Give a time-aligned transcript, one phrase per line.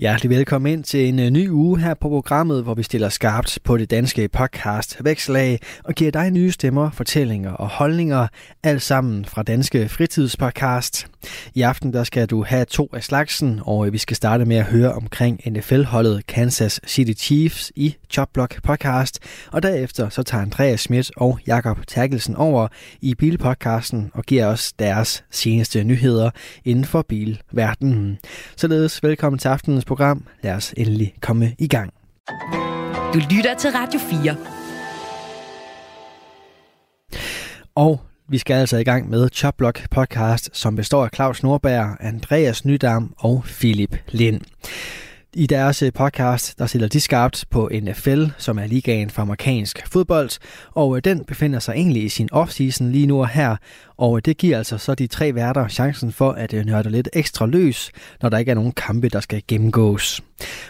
[0.00, 3.58] Hjertelig velkommen ind til en øh, ny uge her på programmet, hvor vi stiller skarpt
[3.64, 8.26] på det danske podcast Vækslag og giver dig nye stemmer, fortællinger og holdninger,
[8.62, 11.06] alt sammen fra Danske Fritidspodcast.
[11.54, 14.56] I aften der skal du have to af slagsen, og øh, vi skal starte med
[14.56, 19.18] at høre omkring NFL-holdet Kansas City Chiefs i Chopblock podcast,
[19.52, 22.68] og derefter så tager Andreas Schmidt og Jakob Terkelsen over
[23.00, 26.30] i Bilpodcasten og giver os deres seneste nyheder
[26.64, 28.18] inden for bilverdenen.
[28.56, 30.24] Således velkommen til aftenens program.
[30.42, 31.92] Lad os endelig komme i gang.
[33.14, 34.36] Du lytter til Radio 4.
[37.74, 42.64] Og vi skal altså i gang med Chopblock podcast, som består af Claus Nordberg, Andreas
[42.64, 44.40] Nydam og Philip Lind.
[45.34, 49.86] I deres øh, podcast, der stiller de skarpt på NFL, som er ligaen for amerikansk
[49.86, 50.30] fodbold,
[50.74, 53.56] og øh, den befinder sig egentlig i sin offseason lige nu og her,
[53.98, 57.46] og det giver altså så de tre værter chancen for at øh, nørde lidt ekstra
[57.46, 57.90] løs,
[58.22, 60.22] når der ikke er nogen kampe, der skal gennemgås.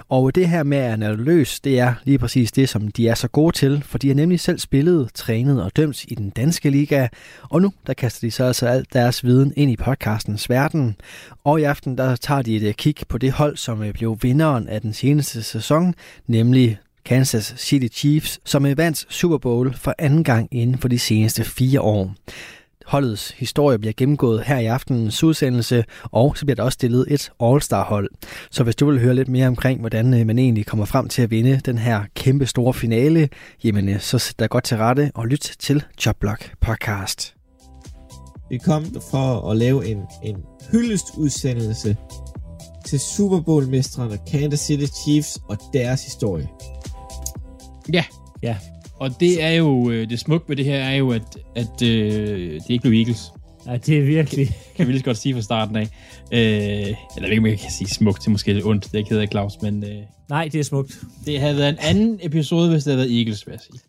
[0.09, 3.15] Og det her med at nørde løs, det er lige præcis det, som de er
[3.15, 6.71] så gode til, for de har nemlig selv spillet, trænet og dømt i den danske
[6.71, 7.09] liga,
[7.43, 10.97] og nu der kaster de så altså alt deres viden ind i podcastens verden.
[11.45, 14.19] Og i aften der tager de et øh, kig på det hold, som øh, blev
[14.23, 15.95] vinderen af den seneste sæson,
[16.27, 21.45] nemlig Kansas City Chiefs, som vandt Super Bowl for anden gang inden for de seneste
[21.45, 22.15] fire år.
[22.89, 27.31] Holdets historie bliver gennemgået her i aftenens udsendelse, og så bliver der også stillet et
[27.41, 28.11] All-Star-hold.
[28.51, 31.23] Så hvis du vil høre lidt mere omkring, hvordan øh, man egentlig kommer frem til
[31.23, 33.29] at vinde den her kæmpe store finale,
[33.65, 37.35] jamen øh, så sæt dig godt til rette og lyt til Chopblock podcast.
[38.51, 40.37] Vi kom for at lave en, en
[40.73, 41.97] hyldestudsendelse
[42.87, 46.49] til Super Bowl-mestrene Kansas City Chiefs og deres historie.
[47.93, 48.05] Ja,
[48.43, 48.57] ja.
[49.01, 52.53] Og det er jo, øh, det smukke ved det her er jo, at, at øh,
[52.55, 53.33] det ikke blev Eagles.
[53.67, 54.49] Ja, det er virkelig.
[54.77, 55.89] Kan vi lige så godt sige fra starten af.
[56.33, 58.85] Øh, eller jeg ved ikke, om jeg kan sige smukt, det er måske lidt ondt,
[58.85, 59.85] det er ikke hedder Claus, men...
[59.85, 61.01] Øh, Nej, det er smukt.
[61.27, 63.81] Det havde været en anden episode, hvis det havde været Eagles, vil jeg sige.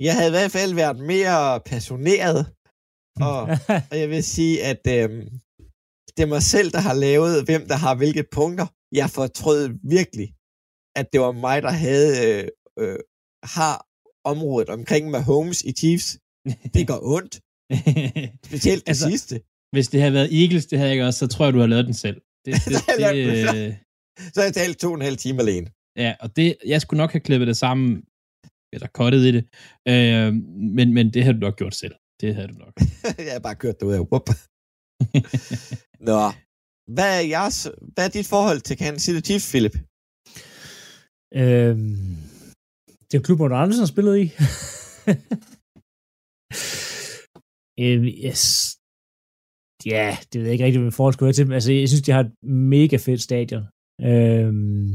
[0.00, 2.46] Jeg havde i hvert fald været mere passioneret,
[3.20, 3.40] og,
[3.90, 5.08] og jeg vil sige, at øh,
[6.16, 8.66] det er mig selv, der har lavet, hvem der har hvilke punkter.
[8.92, 10.28] Jeg fortrød virkelig,
[10.96, 12.48] at det var mig, der havde øh,
[12.78, 12.98] øh,
[13.42, 13.85] har
[14.32, 16.18] området omkring Mahomes i Chiefs.
[16.74, 17.34] Det går ondt.
[18.50, 19.40] Specielt det altså, sidste.
[19.74, 21.86] Hvis det havde været Eagles, det havde jeg også, så tror jeg, du har lavet
[21.86, 22.20] den selv.
[22.44, 23.76] Det, det, det.
[24.32, 25.68] Så har jeg talt to og en halv time alene.
[25.96, 28.02] Ja, og det, jeg skulle nok have klippet det sammen,
[28.74, 29.44] eller kottet i det,
[29.88, 30.34] øh,
[30.76, 31.94] men, men det havde du nok gjort selv.
[32.20, 32.74] Det havde du nok.
[33.26, 34.00] jeg har bare kørt det ud af.
[34.00, 34.28] Whoop.
[36.08, 36.20] Nå,
[36.94, 39.76] hvad er, jeres, hvad er dit forhold til Kansas City Chiefs, Philip?
[41.34, 42.16] Øhm,
[43.08, 44.24] det er klub, hvor Andersen spillet i.
[47.84, 48.42] øhm, yes.
[49.92, 51.52] Ja, det ved jeg ikke rigtig, hvad forhold skulle være til.
[51.52, 52.32] Altså, jeg synes, de har et
[52.74, 53.64] mega fedt stadion.
[54.10, 54.88] Øhm,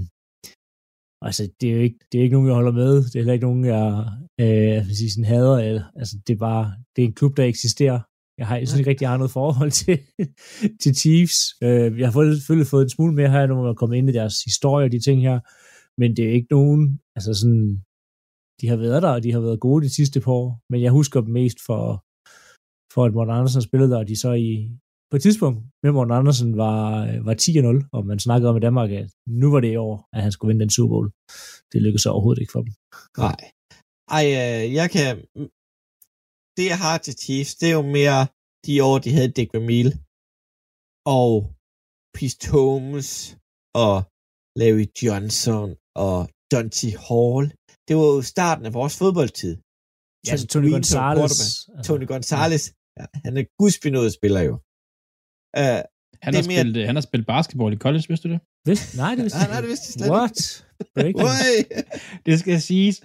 [1.28, 2.94] altså, det er jo ikke, det er ikke nogen, jeg holder med.
[3.04, 3.86] Det er heller ikke nogen, jeg,
[4.42, 5.58] øh, jeg sige, sådan hader.
[5.68, 8.00] Eller, altså, det er bare, det er en klub, der eksisterer.
[8.40, 9.98] Jeg, har, jeg synes ikke rigtig, jeg har noget forhold til,
[10.82, 11.40] til Chiefs.
[11.64, 14.36] Øh, jeg har selvfølgelig fået en smule mere her, når man kommer ind i deres
[14.50, 15.38] historie og de ting her.
[16.00, 17.84] Men det er ikke nogen, altså sådan,
[18.62, 20.50] de har været der, og de har været gode de sidste par år.
[20.72, 21.84] Men jeg husker dem mest for,
[22.94, 24.50] for at Morten Andersen spillede der, og de så i,
[25.10, 28.66] på et tidspunkt med Morten Andersen var, øh, var 10-0, og man snakkede om i
[28.68, 29.10] Danmark, at
[29.42, 31.08] nu var det i år, at han skulle vinde den Super Bowl.
[31.72, 32.74] Det lykkedes overhovedet ikke for dem.
[33.26, 33.40] Nej.
[34.18, 35.12] Ej, øh, jeg kan...
[36.58, 38.20] Det, jeg har til Chiefs, det er jo mere
[38.66, 39.92] de år, de havde Dick Vermeil
[41.20, 41.34] og
[42.16, 43.10] Pete Holmes
[43.86, 43.96] og
[44.60, 45.70] Larry Johnson
[46.08, 46.20] og
[46.52, 47.44] Dante Hall.
[47.88, 49.54] Det var jo starten af vores fodboldtid.
[50.26, 51.34] Ja, altså Tony Gonzalez.
[51.88, 52.64] Tony Gonzalez.
[53.00, 54.54] Ja, han er gudsbenået spiller jo.
[55.60, 55.80] Uh,
[56.26, 56.62] han, har mere...
[56.62, 58.42] spillet, han har spillet basketball i college, vidste du det?
[58.70, 58.98] Vidste?
[58.98, 60.38] Nej, det vidste nej, nej, det vidste jeg slet What?
[62.26, 62.98] det skal siges,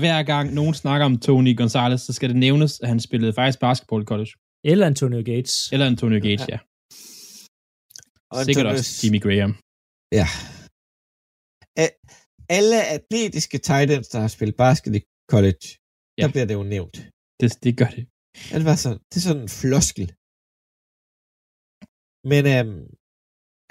[0.00, 3.58] hver gang nogen snakker om Tony Gonzalez, så skal det nævnes, at han spillede faktisk
[3.60, 4.32] basketball i college.
[4.64, 5.72] Eller Antonio Gates.
[5.72, 6.52] Eller Antonio Gates, ja.
[6.54, 6.58] ja.
[8.30, 8.80] Og Sikkert Antonius...
[8.80, 9.52] også Jimmy Graham.
[10.18, 10.26] Ja.
[12.58, 15.02] Alle atletiske titans, der har spillet basket i
[15.32, 15.64] college,
[16.18, 16.22] ja.
[16.22, 16.96] der bliver det jo nævnt.
[17.40, 18.04] Det, det gør det.
[18.50, 20.06] Ja, det, var sådan, det er sådan en floskel.
[22.30, 22.82] Men øhm,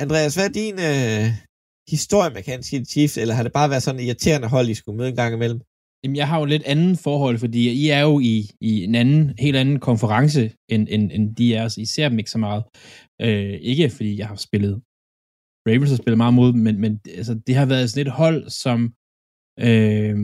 [0.03, 1.25] Andreas, hvad er din øh,
[1.93, 4.79] historie med Kansas City Chiefs, eller har det bare været sådan en irriterende hold, I
[4.79, 5.61] skulle møde en gang imellem?
[6.01, 8.35] Jamen, jeg har jo lidt anden forhold, fordi I er jo i,
[8.69, 10.41] i en anden, helt anden konference,
[10.73, 11.67] end, end, end de er.
[11.67, 12.63] Så I ser dem ikke så meget.
[13.25, 14.75] Øh, ikke fordi jeg har spillet
[15.67, 18.77] Ravens har spillet meget mod, men, men altså, det har været sådan et hold, som
[19.67, 20.17] Øh,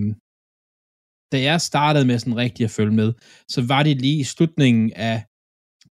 [1.32, 3.10] da jeg startede med sådan rigtig at følge med,
[3.54, 5.18] så var det lige i slutningen af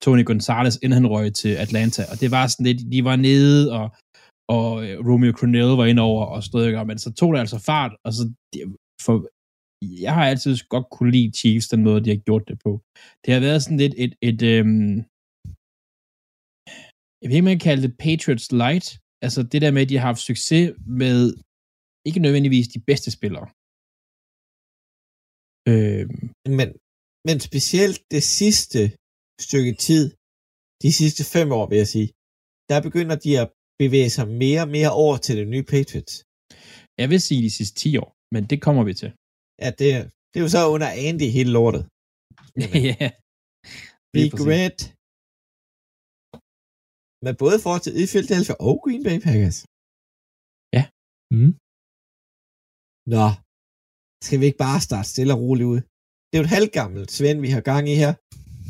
[0.01, 3.71] Tony Gonzalez, inden han røg til Atlanta, og det var sådan lidt, de var nede,
[3.77, 3.87] og,
[4.57, 7.59] og øh, Romeo Crennel var ind over og stod ikke men så tog det altså
[7.59, 8.23] fart, og så
[9.05, 9.15] for,
[10.05, 12.71] jeg har altid godt kunne lide Chiefs, den måde, de har gjort det på.
[13.23, 14.95] Det har været sådan lidt et, et, et øhm,
[17.21, 18.87] jeg ved ikke, man kan kalde det Patriots Light,
[19.25, 20.65] altså det der med, at de har haft succes
[21.01, 21.19] med
[22.07, 23.47] ikke nødvendigvis de bedste spillere.
[25.71, 26.05] Øh.
[26.57, 26.67] Men,
[27.27, 28.81] men specielt det sidste
[29.47, 30.05] stykke tid,
[30.83, 32.09] de sidste fem år, vil jeg sige,
[32.69, 33.47] der begynder de at
[33.81, 36.15] bevæge sig mere og mere over til det nye Patriots.
[37.01, 39.11] Jeg vil sige de sidste 10 år, men det kommer vi til.
[39.61, 39.89] Ja, det,
[40.29, 41.83] det er jo så under Andy hele lortet.
[42.89, 43.07] ja.
[44.15, 44.77] Big Red.
[47.23, 49.59] Men både for til i Philadelphia og Green Bay Packers.
[50.77, 50.83] Ja.
[51.35, 51.53] Mm.
[53.15, 53.27] Nå,
[54.25, 55.81] skal vi ikke bare starte stille og roligt ud?
[56.27, 58.13] Det er jo et halvgammelt Svend, vi har gang i her.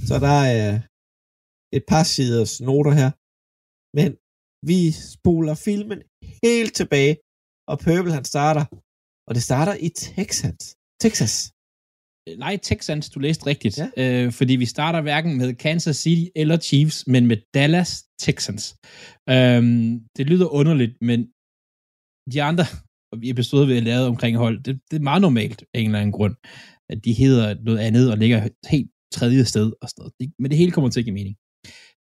[0.07, 0.69] Så der er
[1.77, 3.09] et par siders noter her.
[3.97, 4.09] Men
[4.71, 4.80] vi
[5.15, 6.00] spoler filmen
[6.44, 7.15] helt tilbage,
[7.71, 8.65] og Purple han starter,
[9.27, 10.62] og det starter i Texas.
[11.03, 11.33] Texas.
[12.44, 13.77] Nej, Texans, du læste rigtigt.
[13.77, 13.88] Ja.
[14.03, 18.75] Øh, fordi vi starter hverken med Kansas City eller Chiefs, men med Dallas Texans.
[19.29, 21.19] Øhm, det lyder underligt, men
[22.33, 22.65] de andre
[23.31, 26.12] episoder, vi har lavet omkring hold, det, det er meget normalt af en eller anden
[26.12, 26.35] grund,
[26.89, 30.13] at de hedder noget andet og ligger helt tredje sted og sådan noget.
[30.19, 31.35] Det, men det hele kommer til at give mening.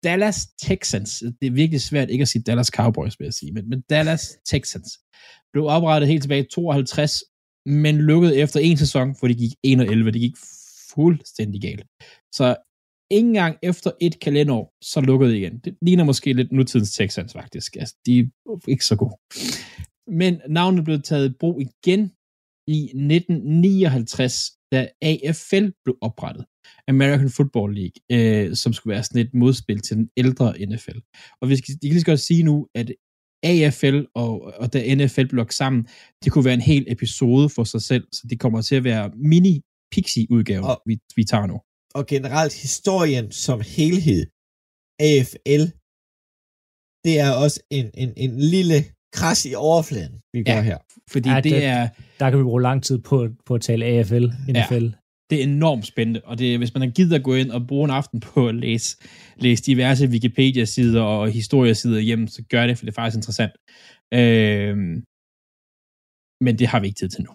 [0.03, 3.69] Dallas Texans, det er virkelig svært ikke at sige Dallas Cowboys, vil jeg sige, men,
[3.69, 4.89] men Dallas Texans
[5.53, 7.23] blev oprettet helt tilbage i 52,
[7.65, 10.11] men lukkede efter en sæson, for det gik 1-11.
[10.11, 10.35] Det gik
[10.93, 11.85] fuldstændig galt.
[12.33, 12.55] Så
[13.11, 15.59] ikke engang efter et kalenderår, så lukkede det igen.
[15.59, 17.75] Det ligner måske lidt nutidens Texans, faktisk.
[17.75, 19.15] Altså, de er ikke så gode.
[20.07, 22.11] Men navnet blev taget i brug igen
[22.67, 26.45] i 1959, da AFL blev oprettet.
[26.87, 30.99] American Football League, øh, som skulle være sådan et modspil til den ældre NFL.
[31.41, 32.91] Og vi skal, jeg kan lige så godt sige nu, at
[33.43, 35.87] AFL og, og da NFL blev sammen,
[36.23, 39.11] det kunne være en hel episode for sig selv, så det kommer til at være
[39.15, 41.59] mini-pixie-udgave, vi, vi tager nu.
[41.97, 44.24] Og generelt historien som helhed,
[45.09, 45.63] AFL,
[47.06, 48.77] det er også en, en, en lille
[49.18, 50.77] kras i overfladen, vi gør ja, her.
[51.13, 51.89] Fordi ja, det, det er...
[52.19, 54.86] Der kan vi bruge lang tid på, på at tale AFL, NFL.
[54.86, 54.92] Ja,
[55.30, 57.86] det er enormt spændende, og det, hvis man har givet at gå ind og bruge
[57.86, 58.98] en aften på at læse,
[59.38, 63.53] læse diverse Wikipedia-sider og historiesider hjem, så gør det, for det er faktisk interessant.
[64.13, 64.75] Øh,
[66.45, 67.31] men det har vi ikke tid til nu.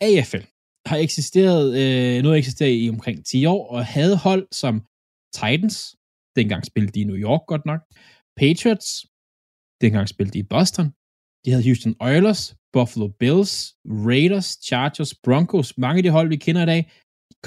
[0.00, 0.44] AFL
[0.90, 4.74] har eksisteret, øh, nu har eksisteret i omkring 10 år, og havde hold som
[5.38, 5.76] Titans,
[6.38, 7.80] dengang spillede de i New York godt nok,
[8.40, 8.88] Patriots,
[9.84, 10.86] dengang spillede de i Boston,
[11.42, 12.42] de havde Houston Oilers,
[12.74, 13.52] Buffalo Bills,
[14.08, 16.82] Raiders, Chargers, Broncos, mange af de hold, vi kender i dag,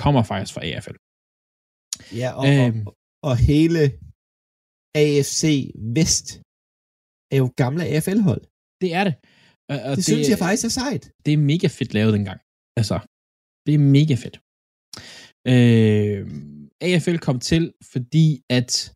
[0.02, 0.98] kommer faktisk fra AFL.
[2.22, 2.94] Ja, og, øhm, og,
[3.30, 3.82] og hele
[5.04, 5.42] AFC
[5.96, 6.28] Vest
[7.34, 8.44] er jo gamle AFL-hold.
[8.82, 9.16] Det er det.
[9.72, 11.04] Og, og det, det synes jeg faktisk er sejt.
[11.26, 12.40] Det er mega fedt lavet dengang.
[12.80, 12.96] Altså,
[13.66, 14.38] det er mega fedt.
[15.48, 16.22] Øh,
[16.82, 18.94] AFL kom til, fordi at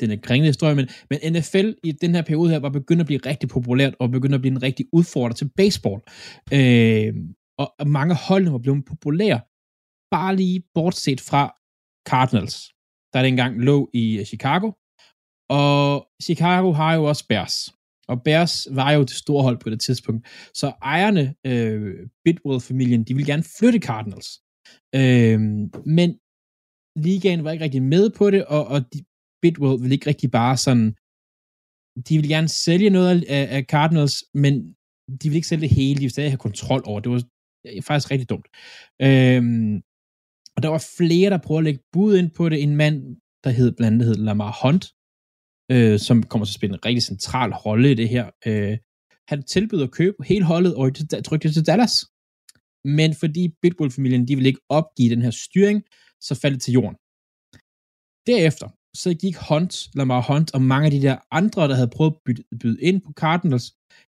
[0.00, 3.06] den er kringende historie, men, men NFL i den her periode her var begyndt at
[3.06, 6.00] blive rigtig populært, og begyndt at blive en rigtig udfordrer til baseball.
[6.52, 7.14] Øh,
[7.58, 9.40] og, og mange hold var blevet populære,
[10.10, 11.42] bare lige bortset fra
[12.08, 12.56] Cardinals,
[13.12, 14.72] der dengang lå i Chicago,
[15.50, 17.56] og Chicago har jo også Bears,
[18.08, 23.14] og Bears var jo det store hold på det tidspunkt, så ejerne, øh, Bidwell-familien, de
[23.14, 24.28] ville gerne flytte Cardinals,
[25.00, 25.40] øh,
[25.98, 26.10] men
[27.06, 29.04] ligaen var ikke rigtig med på det, og, og de,
[29.42, 30.88] Bidwell ville ikke rigtig bare sådan,
[32.06, 34.54] de ville gerne sælge noget af, af Cardinals, men
[35.18, 37.12] de ville ikke sælge det hele, de ville stadig have kontrol over det.
[37.12, 37.22] var
[37.82, 38.46] faktisk rigtig dumt.
[39.02, 39.82] Øhm,
[40.56, 42.62] og der var flere, der prøvede at lægge bud ind på det.
[42.62, 42.96] En mand,
[43.44, 44.84] der hed blandt andet hed Lamar Hunt,
[45.72, 48.30] øh, som kommer til at spille en rigtig central rolle i det her.
[48.46, 48.78] Øh,
[49.28, 50.92] han tilbød at købe hele holdet og
[51.24, 51.94] trykke det til Dallas.
[52.84, 55.82] Men fordi Bitbull-familien de ville ikke opgive den her styring,
[56.20, 56.96] så faldt det til jorden.
[58.26, 58.68] Derefter,
[59.02, 62.18] så gik Hunt, Lamar Hunt og mange af de der andre, der havde prøvet at
[62.24, 63.66] byde, byde ind på Cardinals,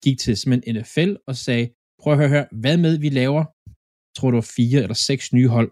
[0.03, 1.69] gik til simpelthen NFL og sagde,
[2.01, 3.43] prøv at høre, hør, hvad med vi laver,
[4.17, 5.71] tror du fire eller seks nye hold,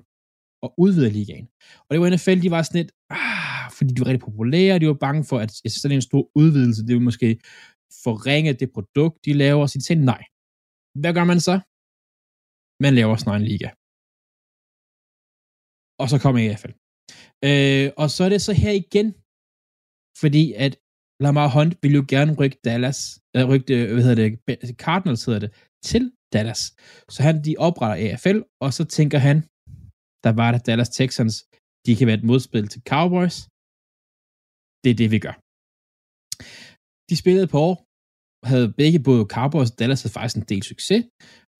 [0.63, 1.47] og udvider ligaen.
[1.85, 4.87] Og det var NFL, de var sådan lidt, ah, fordi de var rigtig populære, de
[4.87, 7.29] var bange for, at sådan en stor udvidelse, det ville måske
[8.05, 10.23] forringe det produkt, de laver, så de tænkte, nej.
[11.01, 11.55] Hvad gør man så?
[12.83, 13.69] Man laver sådan en liga.
[16.01, 16.73] Og så kommer AFL.
[17.47, 19.07] Øh, og så er det så her igen,
[20.21, 20.73] fordi at
[21.23, 22.99] Lamar Hunt ville jo gerne rykke Dallas,
[23.33, 25.51] eller rykke, øh, hvad hedder det, Cardinals hedder det,
[25.83, 26.61] til Dallas.
[27.09, 29.37] Så han, de opretter AFL, og så tænker han,
[30.25, 31.35] der var der Dallas Texans,
[31.85, 33.37] de kan være et modspil til Cowboys.
[34.83, 35.35] Det er det, vi gør.
[37.09, 37.75] De spillede på år,
[38.51, 41.01] havde begge både Cowboys og Dallas havde faktisk en del succes.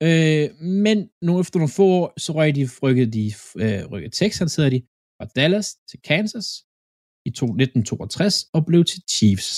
[0.08, 0.46] Øh,
[0.86, 3.26] men nu efter nogle få år, så røg de, rykkede de,
[3.64, 4.82] øh, rykkede Texans, hedder de,
[5.18, 6.48] fra Dallas til Kansas
[7.28, 9.52] i 1962 og blev til Chiefs.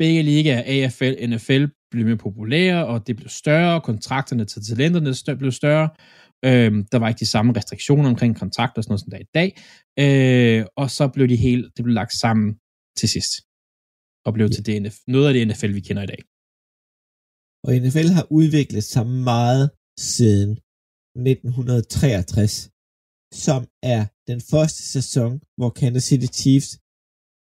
[0.00, 5.52] Begge ligaer, AFL, NFL, blev mere populære, og det blev større, kontrakterne til talenterne blev
[5.62, 5.88] større,
[6.48, 9.26] Øhm, der var ikke de samme restriktioner omkring kontrakter og sådan noget, som der er
[9.28, 9.50] i dag.
[10.04, 12.48] Øh, og så blev de helt, det blev lagt sammen
[12.98, 13.32] til sidst.
[14.26, 14.52] Og blev ja.
[14.54, 14.76] til det,
[15.14, 16.20] noget af det NFL, vi kender i dag.
[17.64, 19.66] Og NFL har udviklet sig meget
[20.14, 20.50] siden
[21.16, 22.54] 1963,
[23.46, 23.60] som
[23.94, 26.70] er den første sæson, hvor Kansas City Chiefs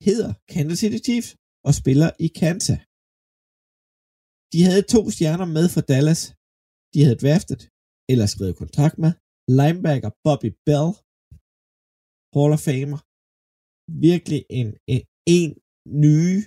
[0.08, 1.30] hedder Kansas City Chiefs
[1.68, 2.80] og spiller i Kansas.
[4.54, 6.22] De havde to stjerner med for Dallas.
[6.94, 7.62] De havde draftet
[8.12, 9.12] eller skrevet kontrakt med.
[9.60, 10.90] Linebacker Bobby Bell,
[12.36, 13.00] Hall of Famer.
[14.08, 15.04] Virkelig en, en,
[15.38, 15.50] en
[16.06, 16.42] nye,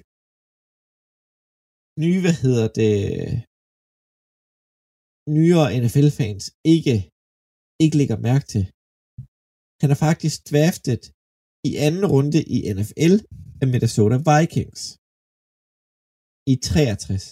[2.02, 2.94] nye, hvad hedder det,
[5.36, 6.96] nyere NFL-fans ikke,
[7.84, 8.64] ikke lægger mærke til.
[9.82, 11.02] Han er faktisk draftet
[11.70, 13.14] i anden runde i NFL
[13.62, 14.82] af Minnesota Vikings.
[16.52, 17.24] I 63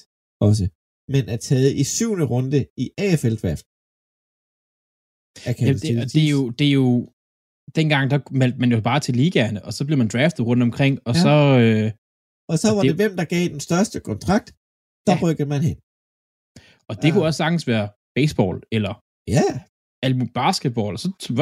[0.46, 0.64] også,
[1.12, 2.87] men er taget i syvende runde i
[5.46, 6.88] Jamen, det, det, er jo, det er jo,
[7.78, 10.99] dengang der meldte man jo bare til ligaerne, og så blev man draftet rundt omkring,
[11.08, 11.20] og ja.
[11.26, 11.34] så...
[11.64, 11.90] Øh,
[12.50, 14.49] og så var det, det, hvem der gav den største kontrakt,
[15.06, 15.20] der ja.
[15.25, 15.76] rykkede man hen.
[16.88, 17.12] Og det ja.
[17.12, 17.87] kunne også sagtens være
[18.18, 18.92] baseball, eller
[19.37, 19.46] ja.
[20.04, 21.34] alt basketball, og så, så,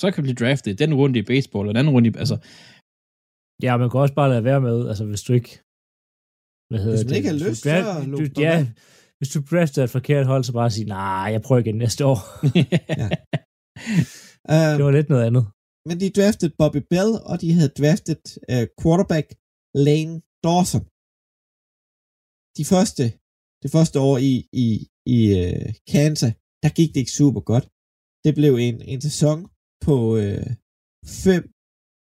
[0.00, 2.12] så kan vi blive draftet den runde i baseball, og den anden runde i...
[2.22, 2.36] Altså,
[3.62, 5.52] ja, man kan også bare lade være med, altså hvis du ikke...
[6.70, 7.16] Hvad hedder hvis man det?
[7.16, 7.76] ikke har lyst, så
[8.18, 8.66] du, ja,
[9.18, 12.18] hvis du drafter et forkert hold, så bare sige, nej, jeg prøver igen næste år.
[13.00, 13.08] ja.
[14.52, 15.44] Um, det var lidt noget andet.
[15.88, 18.22] Men de draftede Bobby Bell, og de havde draftet
[18.52, 19.26] uh, quarterback
[19.86, 20.84] Lane Dawson.
[22.58, 23.04] De første,
[23.62, 24.34] det første år i,
[24.64, 24.66] i,
[25.14, 27.66] i uh, Kansas, der gik det ikke super godt.
[28.24, 29.38] Det blev en, en sæson
[29.86, 29.96] på
[31.06, 31.50] 5, uh,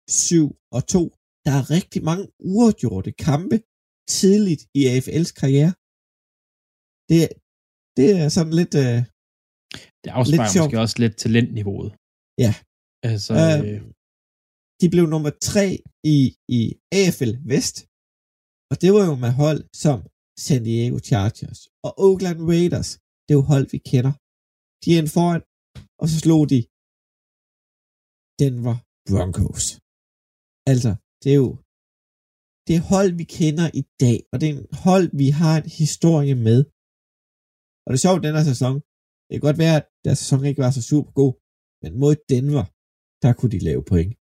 [0.09, 1.01] 7 og 2.
[1.45, 3.57] Der er rigtig mange uafgjorte kampe
[4.19, 5.73] tidligt i AFL's karriere
[7.09, 7.21] det,
[7.97, 8.73] det er sådan lidt...
[8.85, 8.99] Øh,
[10.03, 11.91] det afspejler lidt måske også lidt talentniveauet.
[12.45, 12.53] Ja.
[13.11, 13.81] Altså, øh, øh,
[14.81, 15.67] de blev nummer tre
[16.15, 16.17] i,
[16.57, 16.59] i
[16.99, 17.77] AFL Vest,
[18.71, 19.97] og det var jo med hold som
[20.45, 22.89] San Diego Chargers og Oakland Raiders.
[23.23, 24.13] Det er jo hold, vi kender.
[24.81, 25.43] De er en foran,
[26.01, 26.59] og så slog de
[28.41, 28.77] Denver
[29.07, 29.65] Broncos.
[30.71, 30.91] Altså,
[31.21, 31.51] det er jo
[32.67, 35.69] det er hold, vi kender i dag, og det er en hold, vi har en
[35.81, 36.59] historie med.
[37.83, 38.75] Og det er sjovt, den her sæson,
[39.25, 41.33] det kan godt være, at deres sæson ikke var så super god,
[41.81, 42.65] men mod Denver,
[43.23, 44.13] der kunne de lave point.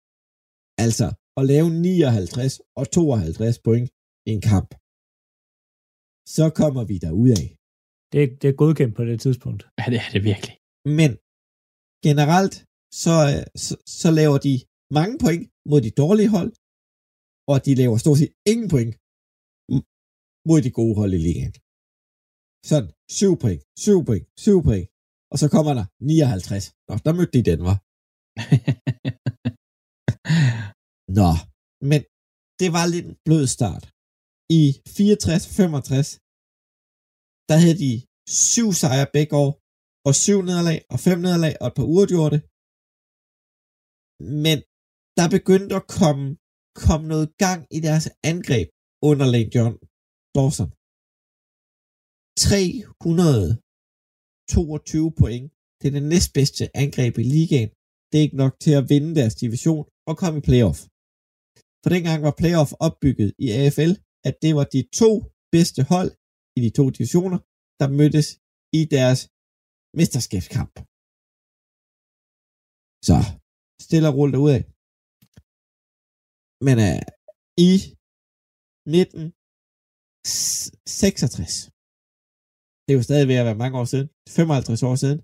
[0.85, 1.07] Altså,
[1.39, 3.87] at lave 59 og 52 point
[4.27, 4.69] i en kamp,
[6.35, 7.45] så kommer vi ud af.
[8.13, 9.61] Det, det er godkendt på det tidspunkt.
[9.79, 10.55] Ja, det er det virkelig.
[10.99, 11.11] Men
[12.07, 12.55] generelt,
[13.03, 13.13] så,
[13.65, 14.53] så, så laver de
[14.97, 16.51] mange point mod de dårlige hold,
[17.51, 18.93] og de laver stort set ingen point
[20.49, 21.55] mod de gode hold i ligaen.
[22.69, 22.89] Sådan,
[23.21, 24.87] 7 point, 7 point, 7 point.
[25.35, 26.65] Og så kommer der 59.
[26.87, 27.77] Nå, der mødte de den, var.
[31.19, 31.31] Nå,
[31.91, 32.01] men
[32.59, 33.83] det var lidt en blød start.
[34.61, 34.63] I
[34.97, 36.07] 64-65,
[37.49, 37.93] der havde de
[38.51, 39.51] syv sejre begge år,
[40.07, 41.89] og syv nederlag, og fem nederlag, og et par
[42.33, 42.41] det.
[44.43, 44.57] Men
[45.17, 46.25] der begyndte at komme,
[46.85, 48.67] komme noget gang i deres angreb
[49.09, 49.75] under Lane John
[50.35, 50.69] Dawson.
[54.49, 55.45] 22 point.
[55.79, 57.69] Det er det næstbedste angreb i ligaen.
[58.09, 60.79] Det er ikke nok til at vinde deres division og komme i playoff.
[61.81, 63.93] For dengang var playoff opbygget i AFL,
[64.27, 65.11] at det var de to
[65.55, 66.11] bedste hold
[66.57, 67.39] i de to divisioner,
[67.79, 68.27] der mødtes
[68.79, 69.19] i deres
[69.99, 70.73] mesterskabskamp.
[73.07, 73.17] Så,
[73.85, 74.61] stille og roligt af.
[76.67, 77.01] Men uh,
[77.69, 77.71] i
[79.03, 81.53] 1966,
[82.85, 85.19] det er jo stadig ved at være mange år siden, 55 år siden,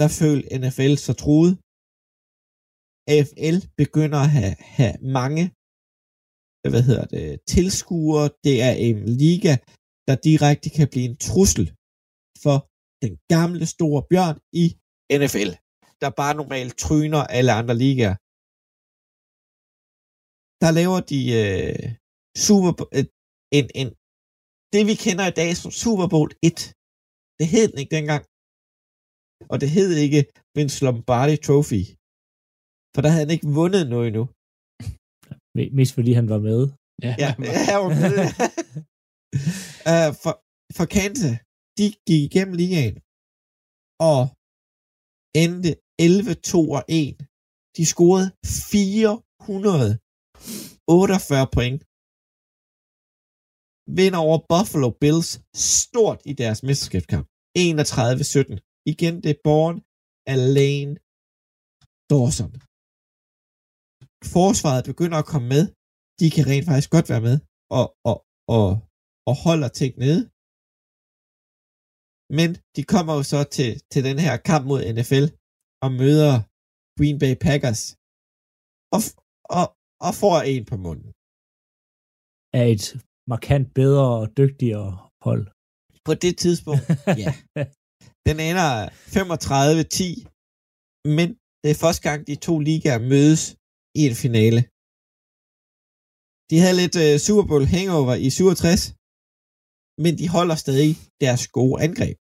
[0.00, 1.52] der følte NFL så truet.
[3.14, 5.44] AFL begynder at have, have mange
[6.72, 8.30] hvad hedder det, tilskuere.
[8.46, 9.52] Det er en liga,
[10.08, 11.66] der direkte kan blive en trussel
[12.44, 12.58] for
[13.04, 14.66] den gamle store bjørn i
[15.20, 15.50] NFL,
[16.02, 18.16] der bare normalt tryner alle andre ligaer.
[20.62, 21.84] Der laver de øh,
[22.44, 23.04] Super, øh,
[23.58, 23.88] en, en,
[24.74, 26.58] det vi kender i dag som Super Bowl 1.
[27.42, 28.22] Det hed den ikke dengang.
[29.52, 30.20] Og det hed ikke
[30.56, 31.82] Vince Lombardi Trophy.
[32.94, 34.24] For der havde han ikke vundet noget endnu.
[35.76, 36.60] Mest fordi han var med.
[37.06, 37.30] Ja, ja,
[37.70, 38.16] ja var med.
[39.90, 40.34] uh, for,
[40.76, 41.36] for Kansas,
[41.78, 42.96] de gik igennem ligaen
[44.10, 44.22] og
[45.44, 45.70] endte
[46.02, 46.04] 11-2
[46.76, 47.18] og 1.
[47.76, 48.28] De scorede
[48.72, 51.80] 448 point.
[53.98, 55.30] Vinder over Buffalo Bills
[55.80, 57.26] stort i deres mesterskabskamp.
[57.58, 58.84] 31-17.
[58.92, 59.76] Igen det er born
[60.32, 60.38] af
[62.10, 62.52] Dawson.
[64.36, 65.64] Forsvaret begynder at komme med.
[66.20, 67.36] De kan rent faktisk godt være med
[67.78, 68.16] og, og,
[68.58, 68.68] og,
[69.28, 70.20] og holder ting nede.
[72.38, 75.26] Men de kommer jo så til, til den her kamp mod NFL
[75.84, 76.32] og møder
[76.96, 77.82] Green Bay Packers
[78.94, 79.00] og,
[79.58, 79.66] og,
[80.06, 81.10] og får en på munden.
[82.60, 82.86] Er et
[83.32, 84.90] markant bedre og dygtigere
[85.26, 85.44] hold.
[86.06, 86.84] På det tidspunkt,
[87.22, 87.30] ja.
[88.26, 88.70] Den ender
[89.16, 89.18] 35-10,
[91.18, 91.28] men
[91.62, 93.42] det er første gang, de to ligaer mødes
[94.00, 94.60] i en finale.
[96.50, 98.82] De havde lidt uh, Super Bowl hangover i 67,
[100.04, 100.92] men de holder stadig
[101.24, 102.16] deres gode angreb.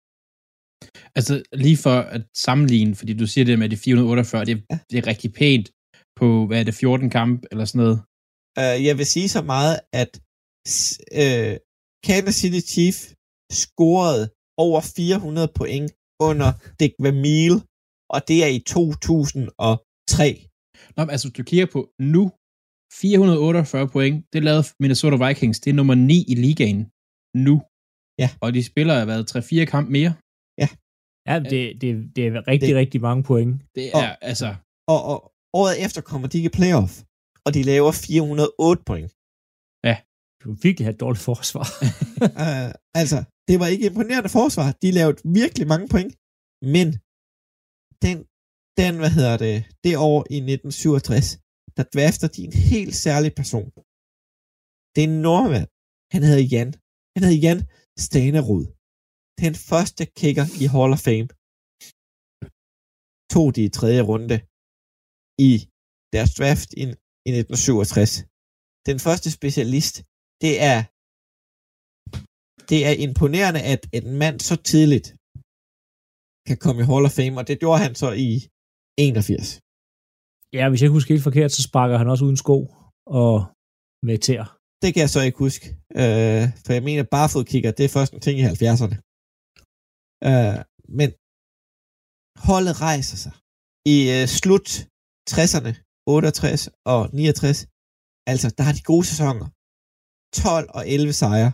[1.17, 1.33] Altså
[1.65, 4.77] lige for at sammenligne, fordi du siger det med de 448, det, ja.
[4.89, 5.67] det er rigtig pænt
[6.19, 7.97] på, hvad er det, 14 kamp eller sådan noget?
[8.61, 10.11] Uh, jeg vil sige så meget, at
[11.23, 11.53] uh,
[12.07, 12.97] Kansas City Chief
[13.61, 14.23] scorede
[14.65, 15.89] over 400 point
[16.27, 17.55] under Dick Vermeil,
[18.13, 20.27] og det er i 2003.
[20.95, 21.79] Nå, men altså, du kigger på
[22.13, 22.23] nu,
[23.01, 26.81] 448 point, det lavede Minnesota Vikings, det er nummer 9 i ligaen
[27.47, 27.55] nu.
[28.21, 28.29] Ja.
[28.43, 30.13] Og de spiller har været 3-4 kamp mere.
[30.61, 30.69] Ja.
[31.29, 33.51] Ja, det, det, det er rigtig, det, rigtig mange point.
[33.75, 34.49] Det er, og, altså...
[34.93, 35.17] Og, og
[35.59, 36.93] året efter kommer de ikke i playoff,
[37.45, 39.11] og de laver 408 point.
[39.87, 39.95] Ja.
[40.41, 41.65] Du virkelig have et dårligt forsvar.
[42.43, 42.69] uh,
[43.01, 43.17] altså,
[43.51, 44.67] det var ikke imponerende forsvar.
[44.83, 46.13] De lavede virkelig mange point,
[46.75, 46.87] men
[48.05, 48.17] den,
[48.81, 51.25] den hvad hedder det, det år i 1967,
[51.77, 53.69] der drafter de en helt særlig person.
[54.93, 55.69] Det er en nordmand.
[56.13, 56.71] Han hedder Jan.
[57.13, 57.61] Han hedder Jan
[58.07, 58.65] Stanerud.
[59.43, 61.27] Den første kicker i Hall of Fame.
[63.33, 64.37] Tog de i tredje runde
[65.49, 65.51] i
[66.13, 66.83] deres draft i,
[67.27, 68.11] i 1967.
[68.89, 69.95] Den første specialist,
[70.43, 70.79] det er
[72.69, 75.07] det er imponerende, at en mand så tidligt
[76.49, 78.29] kan komme i Hall of Fame, og det gjorde han så i
[78.97, 79.61] 81.
[80.57, 82.57] Ja, hvis jeg ikke husker helt forkert, så sparker han også uden sko
[83.21, 83.35] og
[84.07, 84.47] med tæer.
[84.81, 85.65] Det kan jeg så ikke huske,
[86.01, 88.97] øh, for jeg mener, barfodkigger, det er først en ting i 70'erne.
[90.29, 90.57] Øh,
[90.99, 91.09] men
[92.47, 93.33] holdet rejser sig.
[93.95, 94.69] I øh, slut
[95.33, 95.71] 60'erne,
[96.07, 97.59] 68 og 69,
[98.31, 99.47] altså der har de gode sæsoner.
[100.33, 101.51] 12 og 11 sejre.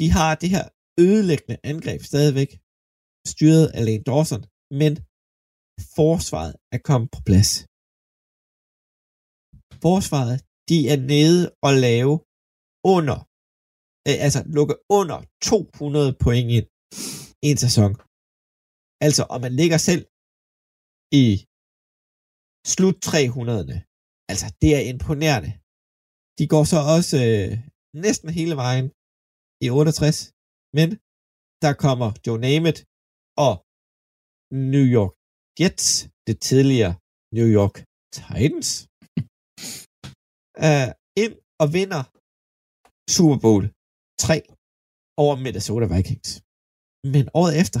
[0.00, 0.64] De har det her
[1.06, 2.50] ødelæggende angreb stadigvæk,
[3.32, 4.42] styret af Lane Dawson,
[4.80, 4.92] men
[5.96, 7.52] forsvaret er kommet på plads.
[9.86, 10.38] Forsvaret,
[10.70, 12.14] de er nede og lave
[12.94, 13.18] under,
[14.08, 15.18] øh, altså lukke under
[15.50, 16.68] 200 point ind
[17.46, 17.92] i en sæson.
[19.06, 20.04] Altså, og man ligger selv
[21.22, 21.26] i
[22.74, 23.76] slut 300'erne.
[24.30, 25.52] Altså, det er imponerende.
[26.38, 27.50] De går så også øh,
[28.04, 28.86] næsten hele vejen
[29.64, 30.18] i 68,
[30.78, 30.88] men
[31.64, 32.80] der kommer Joe Namath
[33.46, 33.54] og
[34.72, 35.12] New York
[35.58, 35.88] Jets,
[36.26, 36.94] det tidligere
[37.38, 37.76] New York
[38.16, 38.70] Titans,
[40.66, 40.90] uh,
[41.24, 42.02] ind og vinder
[43.14, 43.64] Super Bowl
[44.24, 44.34] 3
[45.22, 46.30] over Minnesota Vikings.
[47.14, 47.80] Men året efter,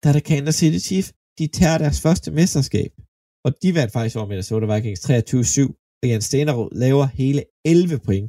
[0.00, 1.06] der er der Kansas City Chief,
[1.38, 2.90] de tager deres første mesterskab,
[3.46, 5.10] og de vandt faktisk over Minnesota Vikings 23-7,
[6.00, 8.28] og Jan Stenerud laver hele 11 point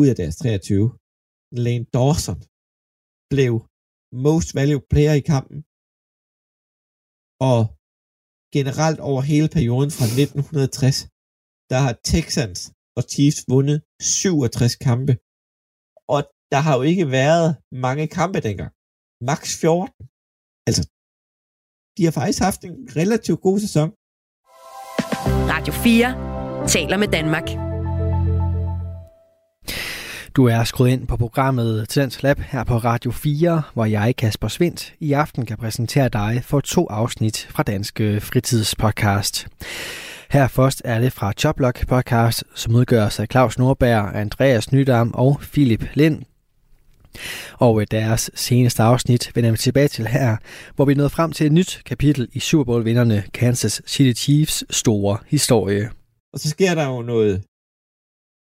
[0.00, 0.84] ud af deres 23.
[1.64, 2.38] Lane Dawson
[3.32, 3.52] blev
[4.26, 5.58] most valuable player i kampen,
[7.50, 7.60] og
[8.56, 10.96] generelt over hele perioden fra 1960,
[11.70, 12.60] der har Texans
[12.96, 15.12] og Chiefs vundet 67 kampe.
[16.14, 16.20] Og
[16.52, 17.48] der har jo ikke været
[17.86, 18.72] mange kampe dengang.
[19.28, 19.92] Max 14.
[20.68, 20.82] Altså,
[21.96, 23.88] de har faktisk haft en relativt god sæson.
[25.54, 27.61] Radio 4 taler med Danmark.
[30.36, 34.48] Du er skruet ind på programmet Tidens Lab her på Radio 4, hvor jeg, Kasper
[34.48, 39.48] Svindt, i aften kan præsentere dig for to afsnit fra Danske øh, Fritidspodcast.
[40.30, 45.40] Her først er det fra Choplock podcast, som udgøres af Claus Nordberg, Andreas Nydam og
[45.40, 46.22] Philip Lind.
[47.58, 50.36] Og øh, deres seneste afsnit vender vi tilbage til her,
[50.74, 55.18] hvor vi nåede frem til et nyt kapitel i Super Bowl-vinderne Kansas City Chiefs store
[55.26, 55.90] historie.
[56.32, 57.42] Og så sker der jo noget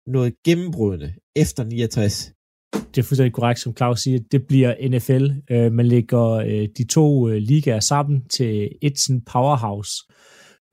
[0.07, 2.33] noget gennembrudende efter 69.
[2.73, 4.19] det er fuldstændig korrekt, som Claus siger.
[4.31, 5.25] Det bliver NFL.
[5.51, 9.93] Øh, man lægger øh, de to øh, ligaer sammen til et sådan powerhouse,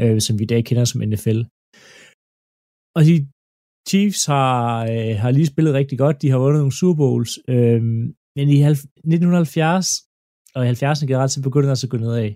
[0.01, 1.41] øh, som vi i dag kender som NFL.
[2.97, 3.29] Og de
[3.89, 6.23] Chiefs har, øh, har lige spillet rigtig godt.
[6.23, 7.39] De har vundet nogle Super Bowls.
[7.49, 7.83] Øh,
[8.37, 9.87] men i 1970
[10.55, 12.31] og i 70'erne generelt, så begynder det altså at gå nedad.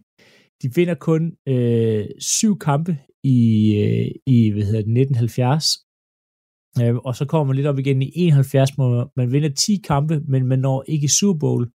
[0.63, 3.39] De vinder kun øh, syv kampe i,
[3.83, 5.88] øh, i hvad hedder det, 1970,
[6.85, 10.21] øh, og så kommer man lidt op igen i 71, hvor man vinder 10 kampe,
[10.21, 11.71] men man når ikke i Super Bowl,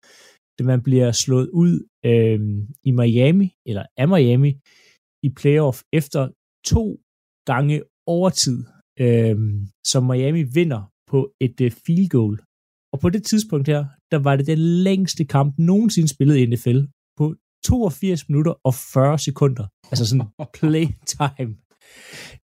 [0.59, 1.73] da man bliver slået ud
[2.05, 2.39] øh,
[2.83, 4.51] i Miami, eller af Miami,
[5.23, 6.29] i playoff efter
[6.65, 6.83] to
[7.45, 8.57] gange overtid,
[8.99, 9.37] øh,
[9.91, 10.81] som Miami vinder
[11.11, 12.39] på et øh, field goal.
[12.93, 16.79] Og på det tidspunkt her, der var det den længste kamp nogensinde spillet i NFL
[17.17, 17.35] på
[17.65, 19.67] 82 minutter og 40 sekunder.
[19.91, 21.53] Altså sådan playtime.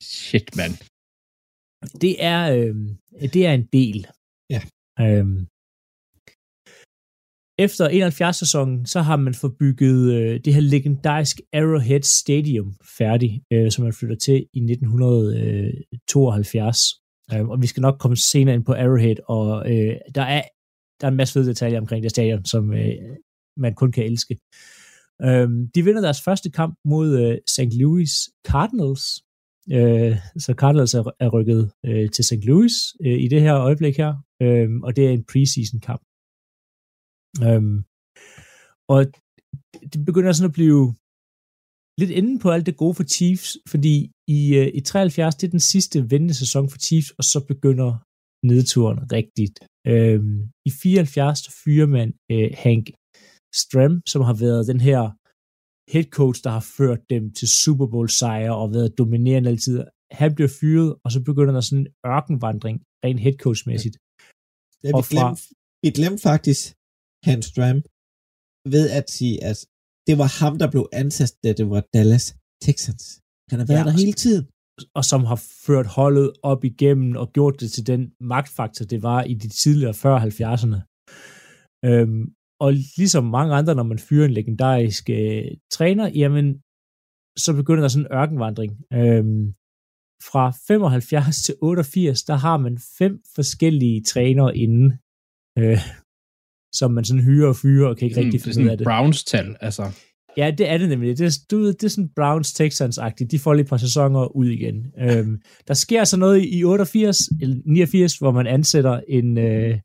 [0.03, 0.92] Shit, mand.
[2.01, 2.75] Det er, øh,
[3.35, 4.07] det er en del.
[4.51, 4.61] Ja.
[5.01, 5.47] Øhm,
[7.59, 13.85] efter 71-sæsonen, så har man forbygget øh, det her legendariske Arrowhead Stadium færdig, øh, som
[13.85, 16.79] man flytter til i 1972.
[17.33, 20.43] Øh, og vi skal nok komme senere ind på Arrowhead, og øh, der, er,
[21.01, 22.95] der er en masse fede detaljer omkring det stadion, som øh,
[23.57, 24.39] man kun kan elske.
[25.23, 27.75] Øh, de vinder deres første kamp mod øh, St.
[27.81, 28.13] Louis
[28.49, 29.25] Cardinals,
[29.71, 32.45] Øh, så Cardinals er, er rykket øh, til St.
[32.45, 32.73] Louis
[33.05, 36.03] øh, i det her øjeblik her, øh, og det er en preseason kamp.
[37.47, 37.63] Øh,
[38.89, 39.01] og
[39.93, 40.95] det begynder sådan at blive
[42.01, 45.51] lidt inde på alt det gode for Chiefs, fordi i, øh, i 73, det er
[45.51, 47.91] den sidste vendende sæson for Chiefs, og så begynder
[48.47, 49.57] nedturen rigtigt.
[49.87, 50.21] Øh,
[50.69, 52.87] I 74 fyrer man øh, Hank
[53.55, 55.03] Stram, som har været den her
[55.93, 59.77] head coach, der har ført dem til Super Bowl sejre og været dominerende altid.
[60.23, 63.97] Han bliver fyret, og så begynder der sådan en ørkenvandring, rent head coach-mæssigt.
[64.85, 65.43] Ja, vi, fra- glemte,
[65.85, 66.61] vi glemte faktisk
[67.29, 67.79] Hans Stram
[68.75, 69.59] ved at sige, at
[70.09, 72.27] det var ham, der blev ansat, da det var Dallas
[72.67, 73.05] Texans.
[73.51, 74.45] Han har været Ja, der og- hele tiden.
[74.99, 78.03] og som har ført holdet op igennem og gjort det til den
[78.33, 80.79] magtfaktor, det var i de tidligere 40-70'erne.
[81.89, 82.23] Øhm,
[82.63, 85.45] og ligesom mange andre, når man fyrer en legendarisk øh,
[85.77, 86.47] træner, jamen,
[87.45, 88.73] så begynder der sådan en ørkenvandring.
[88.93, 89.45] Øhm,
[90.31, 94.99] fra 75 til 88, der har man fem forskellige trænere inde,
[95.59, 95.79] øh,
[96.75, 98.85] som man sådan hyrer og fyrer, og kan ikke rigtig finde ud af det.
[98.85, 99.85] Browns-tal, altså.
[100.37, 101.19] Ja, det er det nemlig.
[101.19, 103.31] Det er, du ved, det er sådan Browns Texans-agtigt.
[103.31, 104.77] De får lige et par sæsoner ud igen.
[104.99, 109.79] Øhm, der sker så noget i 88, eller 89, hvor man ansætter en, øh,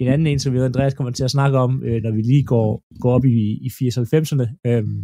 [0.00, 2.46] en anden en, som vi Andreas kommer til at snakke om, øh, når vi lige
[2.52, 2.68] går,
[3.02, 4.46] går op i, i 80-90'erne.
[4.68, 5.00] Øhm,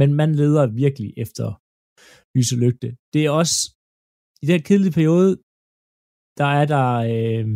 [0.00, 1.46] men man leder virkelig efter
[2.36, 2.88] lys og lygte.
[3.12, 3.56] Det er også,
[4.42, 5.30] i den kedelige periode,
[6.40, 7.46] der er der, øh,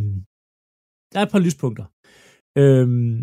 [1.12, 1.86] der er et par lyspunkter.
[2.62, 3.14] Øhm,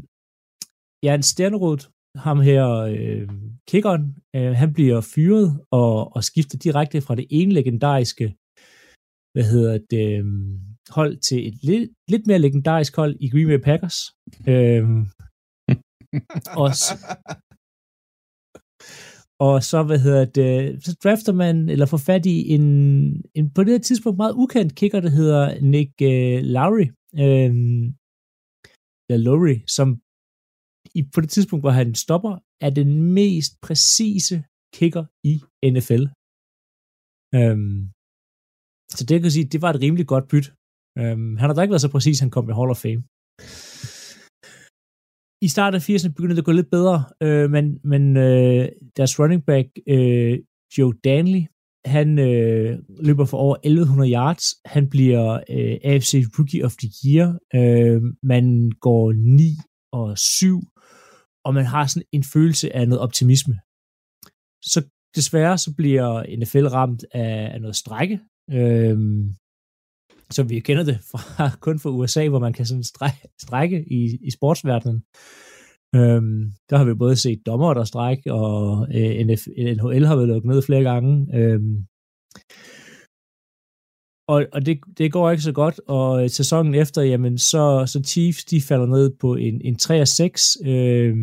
[1.05, 1.79] Jan Stjernerud,
[2.27, 3.27] ham her, øh,
[3.69, 5.47] kickeren, øh, han bliver fyret
[5.81, 8.27] og, og skifter direkte fra det ene legendariske,
[9.33, 10.25] hvad hedder det, øh,
[10.89, 13.97] hold til et lidt, lidt mere legendarisk hold i Green Bay Packers.
[14.53, 14.83] Øh,
[16.61, 16.69] og,
[19.47, 22.65] og så, hvad hedder det, så drafter man, eller får fat i en,
[23.35, 26.87] en på det her tidspunkt meget ukendt kicker, der hedder Nick øh, Lowry,
[27.23, 27.53] øh,
[29.09, 29.87] eller Lowry, som
[30.97, 32.33] i, på det tidspunkt, hvor han stopper,
[32.65, 34.37] er den mest præcise
[34.77, 35.33] kicker i
[35.75, 36.03] NFL.
[37.37, 37.79] Øhm,
[38.95, 40.47] så det kan jeg sige, det var et rimelig godt byt.
[40.99, 43.03] Øhm, han har da ikke været så præcis, han kom i Hall of Fame.
[45.45, 49.19] I starten af 80'erne begyndte det at gå lidt bedre, øh, men, men øh, deres
[49.19, 50.39] running back, øh,
[50.77, 51.43] Joe Danley,
[51.85, 54.45] han øh, løber for over 1100 yards.
[54.65, 57.27] Han bliver øh, AFC Rookie of the Year.
[57.59, 59.57] Øh, man går 9
[59.91, 60.61] og 7,
[61.45, 63.55] og man har sådan en følelse af noget optimisme.
[64.71, 64.79] Så
[65.15, 68.19] desværre så bliver NFL ramt af, af noget strække,
[68.51, 68.97] Øh,
[70.33, 74.17] som vi kender det fra, kun fra USA, hvor man kan sådan strække, strække i,
[74.27, 75.03] i sportsverdenen.
[75.95, 80.27] Øhm, der har vi både set dommer, der strække, og øh, NF, NHL har været
[80.27, 81.11] lukket ned flere gange.
[81.37, 81.75] Øhm,
[84.27, 88.03] og, og det, det går ikke så godt, og øh, sæsonen efter, jamen, så, så
[88.03, 91.13] Chiefs, de falder ned på en, en 3-6, øh,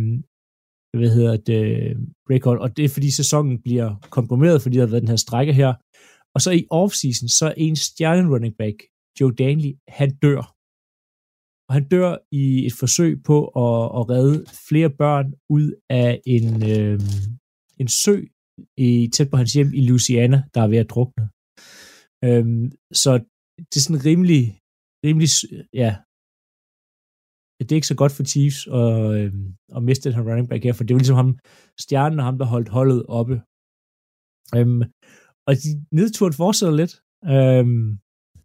[0.99, 1.96] hvad hedder det,
[2.31, 5.53] record, og det er fordi sæsonen bliver komprimeret, fordi der har været den her strække
[5.53, 5.75] her,
[6.35, 8.77] og så i offseason, så er en stjerne running back,
[9.20, 10.42] Joe Danley, han dør.
[11.68, 16.48] Og han dør i et forsøg på at, at redde flere børn ud af en,
[16.72, 17.00] øh,
[17.80, 18.16] en sø
[18.76, 21.24] i, tæt på hans hjem i Louisiana, der er ved at drukne.
[22.24, 22.66] Øhm,
[23.02, 23.12] så
[23.70, 24.42] det er sådan rimelig,
[25.04, 25.28] rimelig,
[25.83, 25.90] ja,
[27.61, 29.33] det er ikke så godt for Chiefs at, øh,
[29.76, 31.38] at miste den her running back her, for det var ligesom ham,
[31.85, 33.37] stjernen og ham, der holdt holdet oppe.
[34.56, 34.83] Øhm,
[35.48, 36.94] og de nedturen fortsætter lidt.
[37.35, 37.87] Øhm,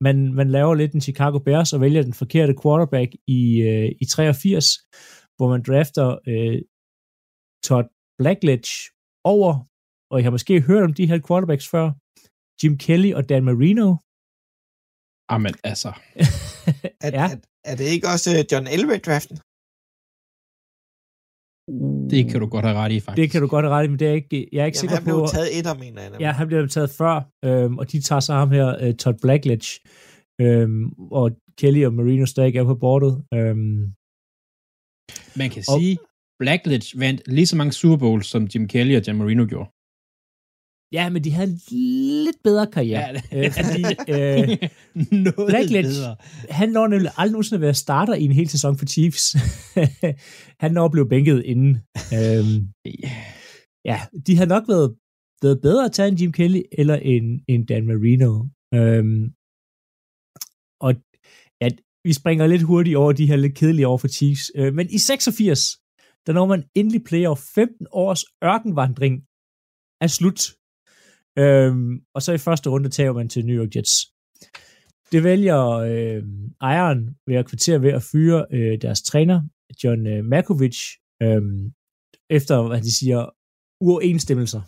[0.02, 4.06] man, man laver lidt en Chicago Bears og vælger den forkerte quarterback i, øh, i
[4.06, 4.66] 83,
[5.38, 6.62] hvor man drafter øh,
[7.64, 7.88] Todd
[8.20, 8.72] Blackledge
[9.24, 9.52] over,
[10.12, 11.86] og jeg har måske hørt om de her quarterbacks før,
[12.60, 13.88] Jim Kelly og Dan Marino.
[15.36, 15.92] Amen, altså.
[17.06, 17.26] Er, ja.
[17.32, 17.38] er,
[17.72, 19.38] er det ikke også øh, John Elway-draften?
[22.10, 23.22] Det kan du godt have ret i, faktisk.
[23.24, 24.90] Det kan du godt have ret i, men det er ikke, jeg er ikke Jamen,
[24.90, 25.28] sikker han blev på...
[25.34, 27.16] taget et af mine af Ja, han bliver taget før,
[27.46, 29.70] øhm, og de tager så ham her, øh, Todd Blackledge,
[30.42, 33.24] øhm, og Kelly og Marino stadig er på bordet.
[33.34, 33.82] Øhm,
[35.42, 35.98] Man kan Og- sige,
[36.40, 39.70] Blackledge vandt lige så mange Super Bowls, som Jim Kelly og Jan Marino gjorde.
[40.94, 41.60] Ja, men de havde en
[42.26, 43.02] lidt bedre karriere.
[43.08, 44.70] Ja, det- øh, fordi øh,
[45.24, 46.16] Noget Blackledge, bedre.
[46.50, 49.24] han når nemlig aldrig nogensinde at være starter i en hel sæson for Chiefs.
[50.64, 51.72] han når at blive bænket inden.
[52.18, 52.58] Øhm,
[53.86, 54.96] ja, de har nok været,
[55.44, 58.32] været bedre at tage en Jim Kelly eller en, en Dan Marino.
[58.80, 59.24] Øhm,
[60.86, 60.92] og
[61.62, 61.68] ja,
[62.08, 64.52] vi springer lidt hurtigt over de her lidt kedelige år for Chiefs.
[64.56, 65.60] Øh, men i 86,
[66.26, 69.14] der når man endelig playoff 15 års ørkenvandring
[70.06, 70.42] er slut.
[71.38, 73.94] Øhm, og så i første runde tager man til New York Jets.
[75.12, 76.24] Det vælger øh,
[76.62, 79.42] ejeren ved at kvittere ved at fyre øh, deres træner,
[79.84, 80.78] John øh, Makovic,
[81.24, 81.42] øh,
[82.30, 83.30] efter, hvad de siger,
[83.82, 84.62] uoverensstemmelser.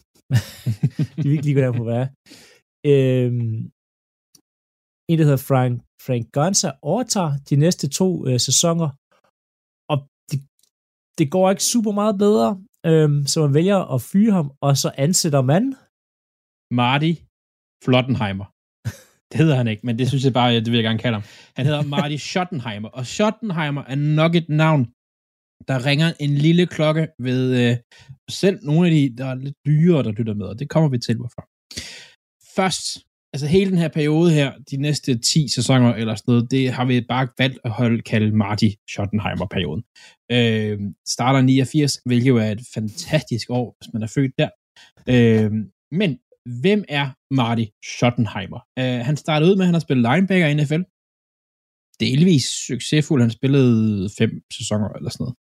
[1.17, 2.07] de vil ikke lige gå der på, hvad er.
[2.85, 3.31] Øh,
[5.09, 8.89] en, der hedder Frank, Frank Gonza, overtager de næste to øh, sæsoner,
[9.91, 9.97] og
[10.31, 10.39] det,
[11.17, 12.49] det går ikke super meget bedre,
[12.85, 15.75] øh, så man vælger at fyre ham, og så ansætter man
[16.71, 17.13] Marty
[17.83, 18.45] Flottenheimer.
[19.31, 21.23] Det hedder han ikke, men det synes jeg bare, det vil jeg gerne kalde ham.
[21.55, 24.85] Han hedder Marty Schottenheimer, og Schottenheimer er nok et navn,
[25.67, 27.77] der ringer en lille klokke ved øh,
[28.29, 30.97] selv nogle af de, der er lidt dyre, der lytter med, og det kommer vi
[30.97, 31.43] til, hvorfor.
[32.55, 32.85] Først,
[33.33, 36.85] altså hele den her periode her, de næste 10 sæsoner eller sådan noget, det har
[36.85, 39.83] vi bare valgt at holde, kalde Marty Schottenheimer-perioden.
[40.31, 44.49] Øh, starter 89, hvilket jo er et fantastisk år, hvis man er født der.
[45.09, 45.51] Øh,
[45.91, 46.19] men
[46.63, 47.07] hvem er
[47.39, 48.61] Marty Schottenheimer?
[48.79, 50.83] Uh, han startede ud med, at han har spillet linebacker i NFL.
[52.05, 53.21] Delvis succesfuld.
[53.21, 55.35] Han spillede fem sæsoner eller sådan noget.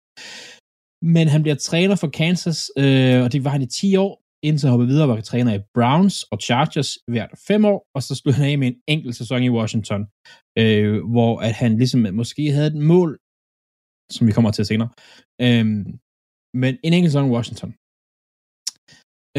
[1.16, 4.12] Men han bliver træner for Kansas, uh, og det var han i 10 år,
[4.48, 8.00] indtil han hoppede videre og var træner i Browns og Chargers hvert fem år, og
[8.02, 10.02] så sluttede han af med en enkelt sæson i Washington,
[10.60, 13.10] uh, hvor at han ligesom måske havde et mål,
[14.14, 14.90] som vi kommer til senere,
[15.46, 15.66] uh,
[16.62, 17.70] men en enkelt sæson i Washington.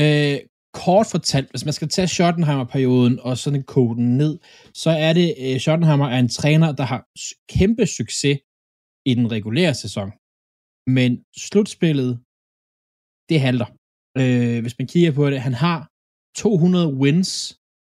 [0.03, 0.37] Uh,
[0.83, 4.33] kort fortalt, hvis man skal tage Schottenheimer-perioden og sådan koden ned,
[4.83, 7.01] så er det, uh, Schottenheimer er en træner, der har
[7.55, 8.37] kæmpe succes
[9.09, 10.09] i den regulære sæson.
[10.97, 11.11] Men
[11.45, 12.11] slutspillet,
[13.29, 13.69] det halter.
[14.19, 15.79] Øh, hvis man kigger på det, han har
[16.43, 17.31] 200 wins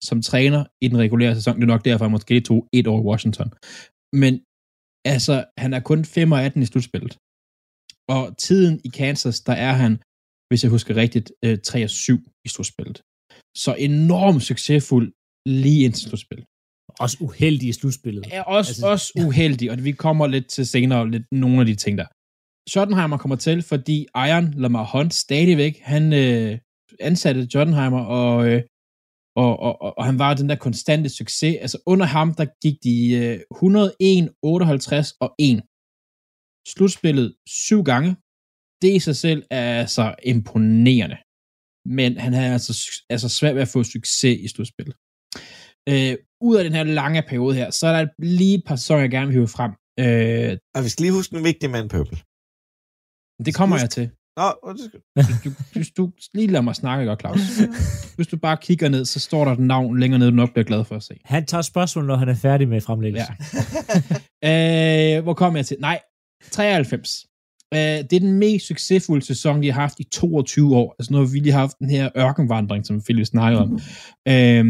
[0.08, 1.56] som træner i den regulære sæson.
[1.56, 3.48] Det er nok derfor, han måske tog et år i Washington.
[4.22, 4.32] Men
[5.14, 7.14] altså, han er kun 5 og 18 i slutspillet.
[8.14, 9.92] Og tiden i Kansas, der er han
[10.48, 13.02] hvis jeg husker rigtigt, øh, 3 og 7 i slutspillet.
[13.64, 15.12] Så enormt succesfuld
[15.46, 16.46] lige indtil slutspillet.
[17.04, 18.24] også uheldig i slutspillet.
[18.32, 21.74] Er også, Altså- også uheldig, og vi kommer lidt til senere, lidt nogle af de
[21.74, 22.06] ting der.
[22.70, 26.58] Schottenheimer kommer til, fordi ejeren Lamar Hunt stadigvæk, han øh,
[27.00, 28.62] ansatte Schottenheimer, og, øh,
[29.36, 31.56] og, og, og, og han var den der konstante succes.
[31.64, 35.62] Altså under ham, der gik de øh, 101, 58 og 1.
[36.72, 37.28] Slutspillet
[37.64, 38.10] syv gange.
[38.82, 41.18] Det i sig selv er altså imponerende.
[41.96, 42.72] Men han havde altså,
[43.10, 44.96] altså svært ved at få succes i slutspillet.
[45.88, 46.16] Øh,
[46.48, 49.10] ud af den her lange periode her, så er der lige et par sæsoner, jeg
[49.10, 49.72] gerne vil hive frem.
[50.04, 52.16] Øh, Og vi skal lige huske en vigtig mand, Pøbel.
[53.46, 54.10] det kommer jeg til.
[54.40, 55.00] Nå, undskyld.
[55.44, 57.40] Du, hvis du lige lader mig snakke, godt, Claus.
[58.16, 60.64] Hvis du bare kigger ned, så står der et navn længere ned, du nok bliver
[60.64, 61.14] glad for at se.
[61.24, 63.34] Han tager spørgsmål, når han er færdig med fremlæggelsen.
[64.42, 65.16] Ja.
[65.16, 65.76] øh, hvor kom jeg til?
[65.80, 66.00] Nej,
[66.50, 67.26] 93.
[67.74, 70.94] Øh, det er den mest succesfulde sæson, de har haft i 22 år.
[70.98, 73.72] Altså nu har vi lige haft den her ørkenvandring, som Philip snakker om.
[74.28, 74.64] Øh,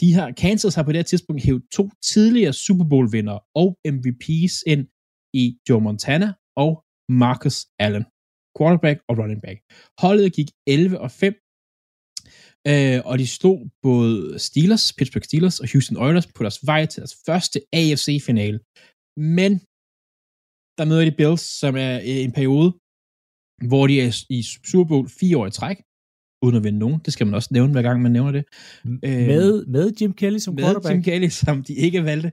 [0.00, 3.78] de har, Kansas har på det her tidspunkt hævet to tidligere Super Bowl vinder og
[3.88, 4.86] MVP's ind
[5.34, 8.04] i Joe Montana og Marcus Allen.
[8.58, 9.58] Quarterback og running back.
[10.02, 11.34] Holdet gik 11 og 5,
[12.70, 17.00] øh, og de stod både Steelers, Pittsburgh Steelers og Houston Oilers på deres vej til
[17.00, 18.58] deres første AFC-finale.
[19.38, 19.52] Men
[20.78, 22.70] der møder de Bills, som er øh, en periode,
[23.68, 25.76] hvor de er i Super Bowl fire år i træk,
[26.44, 27.00] uden at vinde nogen.
[27.04, 28.44] Det skal man også nævne, hver gang man nævner det.
[29.02, 30.94] Med, med Jim Kelly som med quarterback.
[30.94, 32.32] Jim Kelly, som de ikke valgte.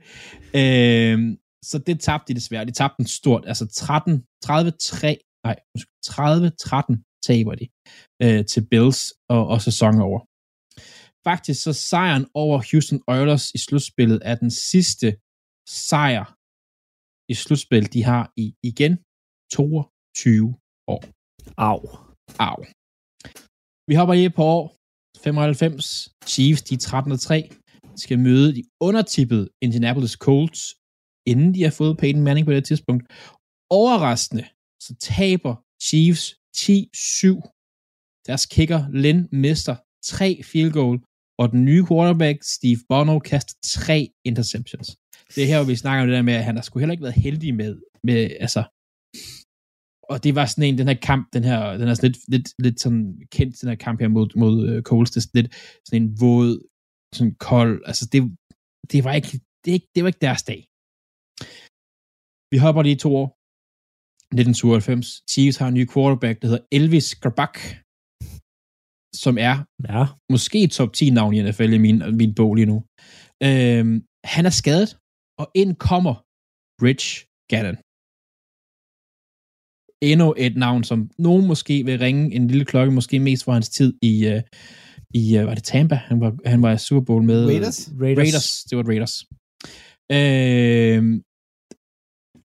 [0.56, 2.66] Øh, så det tabte de desværre.
[2.66, 3.44] De tabte den stort.
[3.48, 5.56] Altså 13, 30-3, nej,
[6.06, 7.68] 30-13 taber de
[8.24, 10.20] øh, til Bills og, og sæsonen over.
[11.24, 15.16] Faktisk så sejren over Houston Oilers i slutspillet er den sidste
[15.70, 16.39] sejr
[17.32, 18.94] i slutspil, de har i igen
[19.54, 20.56] 22
[20.94, 21.02] år.
[21.70, 21.82] Au.
[22.50, 22.60] Au.
[23.90, 24.66] Vi hopper lige på år
[25.24, 26.10] 95.
[26.34, 27.50] Chiefs, de er 13 og 3,
[27.96, 30.62] skal møde de undertippede Indianapolis Colts,
[31.32, 33.04] inden de har fået Peyton Manning på det tidspunkt.
[33.80, 34.46] Overraskende,
[34.86, 35.54] så taber
[35.88, 36.24] Chiefs
[36.58, 38.26] 10-7.
[38.28, 39.76] Deres kicker, Lynn, mister
[40.12, 40.98] tre field goal,
[41.42, 44.88] og den nye quarterback, Steve Bono, kaster tre interceptions.
[45.34, 46.96] Det er her, hvor vi snakker om det der med, at han har sgu heller
[46.96, 47.72] ikke været heldig med,
[48.08, 48.62] med altså,
[50.12, 52.78] og det var sådan en, den her kamp, den her, den er lidt, lidt, lidt
[52.84, 53.04] sådan
[53.36, 55.52] kendt, den her kamp her mod, mod uh, Coles, det er sådan lidt
[55.88, 56.52] sådan en våd,
[57.18, 58.20] sådan kold, altså det,
[58.92, 59.32] det var ikke,
[59.64, 60.60] det, ikke, det var ikke deres dag.
[62.54, 63.28] Vi hopper lige to år.
[64.34, 65.08] 1992.
[65.32, 67.56] Chiefs har en ny quarterback, der hedder Elvis Grabak,
[69.24, 69.56] som er
[69.94, 70.04] Ja.
[70.34, 72.78] måske top 10 navn i NFL i min, min bog lige nu.
[73.48, 73.96] Øhm,
[74.36, 74.90] han er skadet,
[75.42, 76.16] og ind kommer
[76.86, 77.08] Rich
[77.52, 77.78] Gannon.
[80.12, 83.70] Endnu et navn, som nogen måske vil ringe en lille klokke, måske mest for hans
[83.70, 84.42] tid i, uh,
[85.14, 85.96] i uh, var det Tampa?
[85.96, 87.92] Han var, han var i Super Bowl med Raiders?
[88.02, 88.18] Raiders.
[88.24, 88.64] Raiders.
[88.64, 89.16] Det var Raiders.
[90.18, 91.14] Øhm,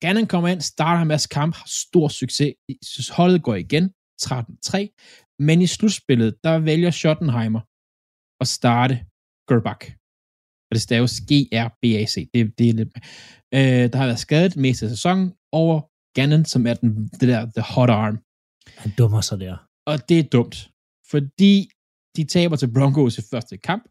[0.02, 2.54] Gannon kommer ind, starter en masse kamp, har stor succes.
[3.18, 3.86] Holdet går igen,
[4.22, 5.38] 13-3.
[5.48, 7.62] Men i slutspillet, der vælger Schottenheimer
[8.42, 8.96] at starte
[9.50, 10.03] Gerbach.
[10.74, 12.30] Og det staves G-R-B-A-C.
[12.34, 12.90] Det, det er lidt...
[13.54, 15.82] Øh, der har været skadet mest af sæsonen over
[16.16, 18.18] Gannon, som er den, det der the hot arm.
[18.78, 19.56] Han dummer sig der.
[19.86, 20.70] Og det er dumt,
[21.12, 21.70] fordi
[22.18, 23.84] de taber til Broncos i første kamp.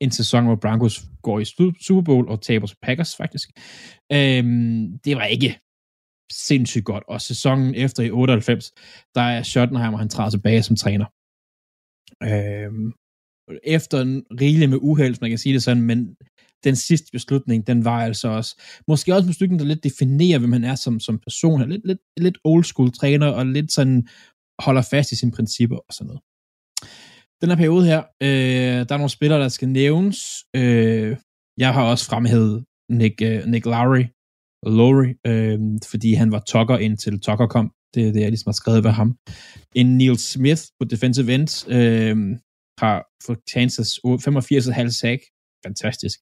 [0.00, 1.44] En sæson, hvor Broncos går i
[1.86, 3.48] Super Bowl og taber til Packers, faktisk.
[4.12, 5.60] Øhm, det var ikke
[6.32, 7.04] sindssygt godt.
[7.08, 8.72] Og sæsonen efter i 98,
[9.14, 11.06] der er Schottenheimer, han træder tilbage som træner.
[12.22, 12.92] Øhm,
[13.64, 16.16] efter en rigelig med uheld, hvis man kan sige det sådan, men
[16.64, 20.52] den sidste beslutning, den var altså også, måske også en beslutning, der lidt definerer, hvem
[20.52, 21.68] han er som, som person.
[21.68, 24.08] Lidt, lidt, lidt old school træner, og lidt sådan
[24.58, 26.22] holder fast i sine principper og sådan noget.
[27.40, 30.44] Den her periode her, øh, der er nogle spillere, der skal nævnes.
[30.56, 31.16] Øh,
[31.58, 34.04] jeg har også fremhævet Nick, øh, Nick Lowry,
[34.66, 35.58] Lowry øh,
[35.90, 37.72] fordi han var tokker indtil tokker kom.
[37.94, 39.16] Det er det, jeg ligesom har skrevet ved ham.
[39.74, 42.16] En Neil Smith på defensive end øh,
[42.82, 45.20] har fået Kansas 85,5 sack.
[45.66, 46.18] Fantastisk.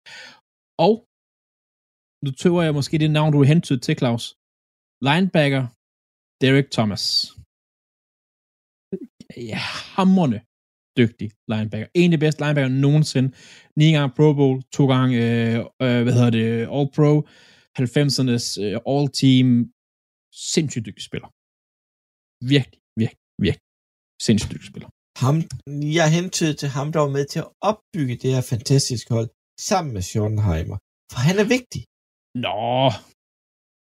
[0.87, 0.95] Og
[2.25, 4.25] nu tøver jeg måske det navn, du er hentydet til, Claus.
[5.09, 5.65] Linebacker
[6.43, 7.05] Derek Thomas.
[9.51, 9.61] Ja,
[9.97, 10.39] hammerne
[11.01, 11.89] dygtig linebacker.
[12.01, 13.29] En af de bedste linebacker nogensinde.
[13.77, 17.13] 9 gange Pro Bowl, to gange, øh, øh, hvad hedder det, All Pro,
[17.81, 19.47] 90'ernes øh, All Team.
[20.53, 21.29] Sindssygt dygtig spiller.
[22.55, 23.65] Virkelig, virkelig, virkelig.
[24.27, 24.91] Sindssygt dygtig spiller.
[25.23, 25.37] Ham,
[25.99, 29.29] jeg hentede til ham, der var med til at opbygge det her fantastiske hold,
[29.71, 30.77] sammen med Schottenheimer.
[31.13, 31.83] For han er vigtig.
[32.47, 32.63] Nå,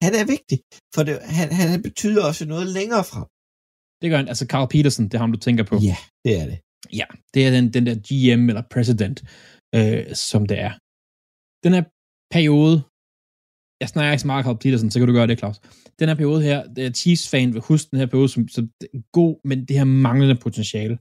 [0.05, 0.57] Han er vigtig,
[0.95, 3.27] for det, han, han betyder også noget længere frem.
[4.01, 4.29] det gør han.
[4.33, 5.75] Altså Carl Peterson, det er ham, du tænker på.
[5.89, 6.57] Ja, det er det.
[6.99, 9.17] Ja, det er den, den der GM eller president,
[9.77, 10.73] øh, som det er.
[11.65, 11.83] Den her
[12.35, 12.75] periode,
[13.83, 15.59] jeg snakker ikke så meget Carl Peterson, så kan du gøre det, Claus.
[15.99, 18.69] Den her periode her, Chiefs-fan vil huske den her periode som, som
[19.11, 20.97] god, men det her manglende potentiale.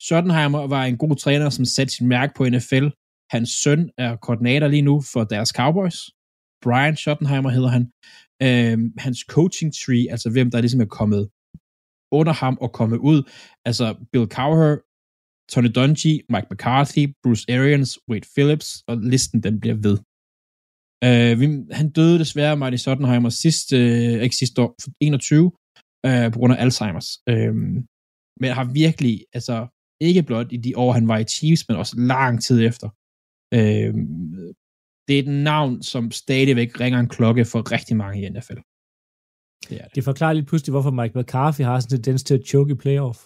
[0.00, 2.86] Schottenheimer var en god træner, som satte sit mærke på NFL.
[3.30, 5.98] Hans søn er koordinator lige nu for deres Cowboys.
[6.62, 7.84] Brian Schottenheimer hedder han.
[8.42, 11.28] Øhm, hans coaching tree, altså hvem der ligesom er kommet
[12.12, 13.22] under ham og kommet ud.
[13.64, 14.76] Altså Bill Cowher,
[15.52, 19.98] Tony Dungy, Mike McCarthy, Bruce Arians, Wade Phillips, og listen den bliver ved.
[21.06, 25.52] Uh, vi, han døde desværre, Marty Schottenheimer, sidste, uh, ikke sidste år, 21, uh,
[26.32, 27.10] på grund af Alzheimer's.
[27.30, 27.54] Uh,
[28.40, 29.66] men har virkelig, altså
[30.00, 32.88] ikke blot i de år, han var i Chiefs, men også lang tid efter.
[33.54, 33.94] Uh,
[35.08, 38.60] det er et navn, som stadigvæk ringer en klokke for rigtig mange i NFL.
[39.68, 39.94] Det er det.
[39.94, 42.74] Det forklarer lidt pludselig, hvorfor Mike McCarthy har sådan en tendens til at choke i
[42.74, 43.18] playoff.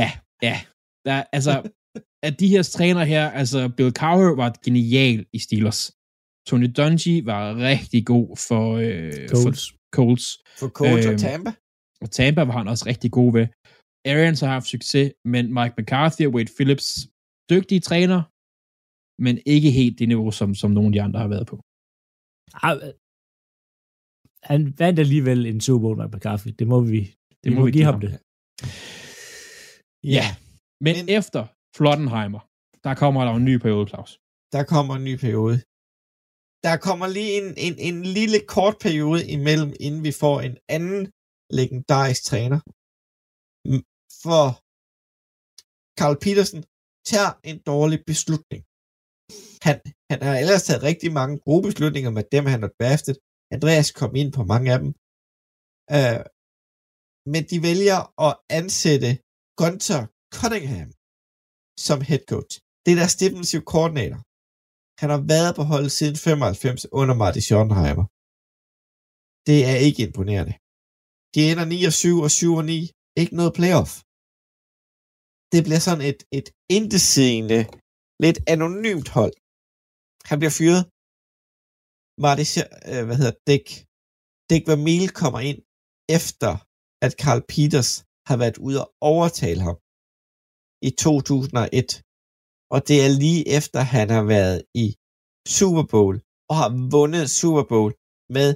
[0.00, 0.10] ja,
[0.42, 0.56] ja.
[1.06, 1.62] Der, altså,
[2.28, 5.80] at de her træner her, altså Bill Cowher var genial i Steelers.
[6.48, 9.64] Tony Dungy var rigtig god for, øh, Colts.
[9.70, 10.26] for Colts.
[10.60, 11.50] For Colts og Øhm, Tampa.
[12.04, 13.46] Og Tampa var han også rigtig god ved.
[14.12, 16.88] Arians har haft succes, men Mike McCarthy og Wade Phillips,
[17.52, 18.20] dygtige træner,
[19.24, 21.56] men ikke helt det niveau, som, som nogle af de andre har været på.
[22.64, 22.92] Øh,
[24.50, 26.48] Han vandt alligevel en Super Bowl, Mike McCarthy.
[26.58, 27.00] Det må vi,
[27.44, 28.00] det må må vi give ham ham.
[28.04, 28.12] det.
[30.16, 30.26] Ja.
[30.84, 31.40] Men- Men efter
[31.76, 32.40] Flottenheimer,
[32.86, 34.12] der kommer der en ny periode, Claus.
[34.54, 35.56] Der kommer en ny periode.
[36.66, 41.02] Der kommer lige en, en, en lille kort periode imellem, inden vi får en anden
[41.58, 42.58] legendarisk træner.
[44.24, 44.44] For
[45.98, 46.62] Carl Petersen
[47.10, 48.62] tager en dårlig beslutning.
[49.66, 49.76] Han,
[50.10, 53.16] han har ellers taget rigtig mange gode beslutninger med dem, han har draftet.
[53.56, 54.90] Andreas kom ind på mange af dem.
[55.96, 56.22] Uh,
[57.32, 59.10] men de vælger at ansætte
[59.60, 60.02] Gunther
[60.38, 60.90] Cunningham
[61.86, 62.52] som head coach.
[62.82, 64.20] Det er deres defensive koordinator.
[65.00, 68.06] Han har været på holdet siden 95 under Marty Schottenheimer.
[69.48, 70.54] Det er ikke imponerende.
[71.34, 72.78] De ender 9 og 7 og 7 og 9.
[73.20, 73.92] Ikke noget playoff.
[75.52, 77.60] Det bliver sådan et, et indesigende,
[78.24, 79.34] lidt anonymt hold.
[80.30, 80.82] Han bliver fyret.
[82.24, 82.46] Marty,
[82.90, 83.66] øh, hvad hedder Dick,
[84.50, 85.60] Dick Vermeil kommer ind
[86.18, 86.52] efter,
[87.04, 87.90] at Carl Peters
[88.28, 89.76] har været ude og overtale ham
[90.88, 92.04] i 2001
[92.74, 94.86] og det er lige efter, han har været i
[95.56, 96.14] Super Bowl
[96.50, 97.92] og har vundet Super Bowl
[98.36, 98.48] med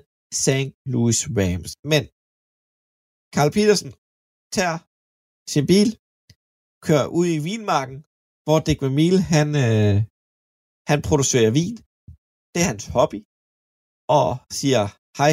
[0.43, 0.71] St.
[0.93, 1.73] Louis Rams.
[1.93, 2.03] Men
[3.35, 3.91] Carl Petersen
[4.57, 4.79] tager
[5.53, 5.89] sin bil,
[6.87, 7.99] kører ud i vinmarken,
[8.45, 9.97] hvor Dick Vermeil, han, øh,
[10.91, 11.77] han producerer vin.
[12.53, 13.21] Det er hans hobby.
[14.19, 14.83] Og siger,
[15.21, 15.33] hej,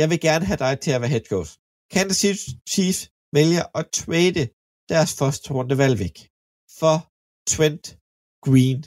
[0.00, 1.52] jeg vil gerne have dig til at være head coach.
[1.94, 3.02] Kansas City Chiefs
[3.36, 4.44] vælger at trade
[4.92, 6.16] deres første rundevalg væk
[6.80, 6.96] for
[7.52, 7.86] Trent
[8.46, 8.80] Green,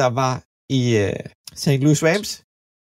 [0.00, 0.34] der var
[0.78, 1.24] i øh,
[1.62, 1.82] St.
[1.84, 2.30] Louis Rams.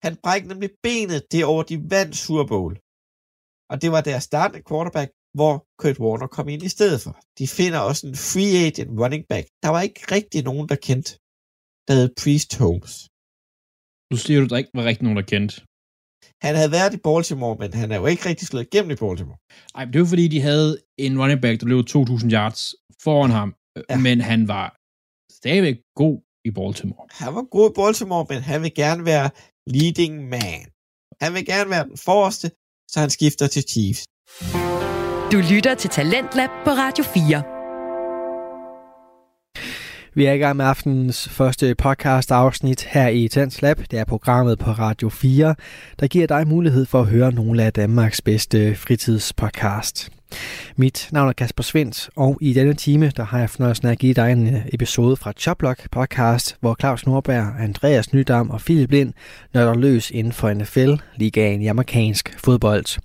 [0.04, 2.72] Han brækkede nemlig benet det år, de vandt Super Bowl.
[3.70, 7.14] Og det var deres startende quarterback, hvor Kurt Warner kom ind i stedet for.
[7.38, 9.46] De finder også en free agent running back.
[9.62, 11.10] Der var ikke rigtig nogen, der kendte,
[11.86, 12.94] der hed Priest Holmes.
[14.10, 15.54] Nu siger du, der ikke var rigtig nogen, der kendte.
[16.42, 19.38] Han havde været i Baltimore, men han er jo ikke rigtig slået igennem i Baltimore.
[19.74, 23.30] Ej, men det var fordi, de havde en running back, der løb 2.000 yards foran
[23.30, 23.82] ham, Ja.
[23.90, 23.98] ja.
[23.98, 24.76] men han var
[25.32, 27.06] stadigvæk god i Baltimore.
[27.10, 29.30] Han var god i Baltimore, men han vil gerne være
[29.66, 30.60] leading man.
[31.22, 32.50] Han vil gerne være den forreste,
[32.90, 34.04] så han skifter til Chiefs.
[35.32, 37.59] Du lytter til Talentlab på Radio 4.
[40.20, 43.78] Vi er i gang med aftenens første podcast afsnit her i Tens Lab.
[43.90, 45.54] Det er programmet på Radio 4,
[46.00, 50.19] der giver dig mulighed for at høre nogle af Danmarks bedste fritidspodcast.
[50.76, 53.98] Mit navn er Kasper Svens, og i denne time der har jeg fornøjelsen af at
[53.98, 58.90] give dig en øh, episode fra Choplock podcast, hvor Claus Norberg, Andreas Nydam og Philip
[58.90, 59.12] Lind
[59.54, 63.00] nørder løs inden for NFL, ligaen i amerikansk fodbold.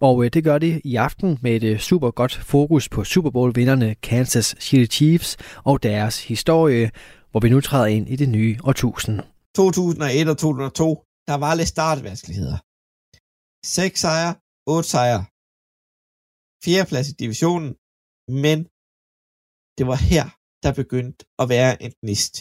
[0.00, 3.30] Og øh, det gør de i aften med et øh, super godt fokus på Super
[3.30, 6.90] Bowl-vinderne Kansas City Chiefs og deres historie,
[7.30, 9.20] hvor vi nu træder ind i det nye årtusind.
[9.56, 12.58] 2001 og 2002, der var lidt startvanskeligheder.
[13.66, 14.34] 6 sejre,
[14.66, 15.24] 8 sejre.
[16.64, 17.72] Fjerdeplads i divisionen,
[18.44, 18.58] men
[19.76, 20.26] det var her,
[20.64, 22.34] der begyndte at være en gnist.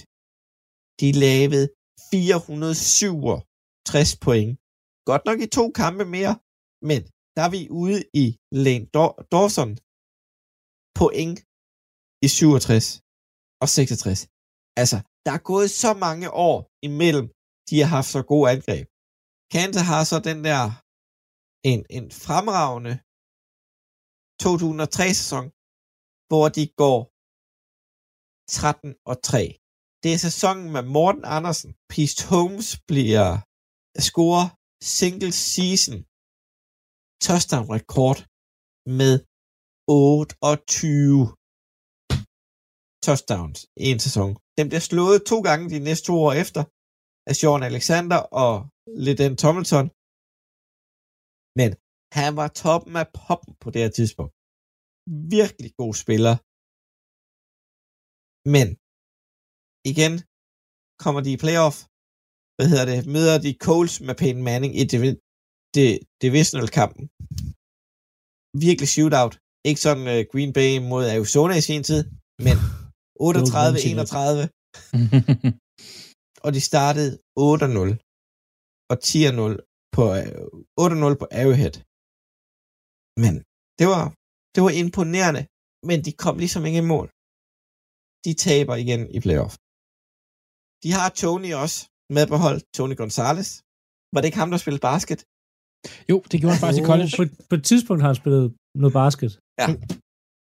[1.02, 1.66] De lavede
[2.12, 4.52] 467 point.
[5.10, 6.34] Godt nok i to kampe mere,
[6.90, 7.02] men
[7.36, 8.26] der er vi ude i
[8.64, 8.88] Lane
[9.34, 9.72] Dawson
[11.00, 11.38] point
[12.26, 12.86] i 67
[13.64, 14.20] og 66.
[14.82, 16.58] Altså, der er gået så mange år
[16.90, 17.28] imellem,
[17.70, 18.86] de har haft så gode angreb.
[19.54, 20.64] Kansas har så den der
[21.72, 22.96] en, en fremragende
[24.46, 25.46] 2003-sæson,
[26.30, 27.00] hvor de går
[28.58, 29.42] 13 og 3.
[30.04, 31.72] Det er sæsonen med Morten Andersen.
[31.94, 33.28] Pist Holmes bliver
[33.96, 34.48] øh, scorer
[34.98, 35.98] single season
[37.28, 38.20] touchdown rekord
[39.00, 39.14] med
[39.88, 41.24] 28
[43.06, 44.30] touchdowns i en sæson.
[44.58, 46.62] Den bliver slået to gange de næste to år efter
[47.30, 48.54] af Sean Alexander og
[49.06, 49.86] Leden Tomlinson.
[51.60, 51.70] Men
[52.20, 54.34] han var toppen af poppen på det her tidspunkt.
[55.38, 56.36] Virkelig god spiller.
[58.56, 58.68] Men
[59.92, 60.14] igen
[61.04, 61.78] kommer de i playoff.
[62.56, 63.00] Hvad hedder det?
[63.16, 65.22] Møder de Coles med Peyton Manning i divi-
[65.78, 67.04] di- divisional kampen.
[68.66, 69.34] Virkelig shootout.
[69.70, 72.02] Ikke sådan uh, Green Bay mod Arizona i sin tid,
[72.46, 72.56] men
[73.28, 73.28] 38-31
[76.46, 77.90] og de startede 8-0
[78.92, 79.52] og 10-0
[79.96, 80.30] på øh,
[80.86, 81.76] 8-0 på Arrowhead.
[83.24, 83.34] Men
[83.80, 84.06] det var,
[84.54, 85.42] det var imponerende,
[85.90, 87.08] men de kom ligesom ikke i mål.
[88.26, 89.54] De taber igen i playoff.
[90.84, 91.78] De har Tony også
[92.16, 93.50] med på hold, Tony Gonzalez.
[94.14, 95.20] Var det ikke ham, der spillede basket?
[96.12, 97.12] jo, det gjorde han faktisk i college.
[97.20, 98.46] På, på et tidspunkt har han spillet
[98.82, 99.32] noget basket.
[99.62, 99.68] Ja.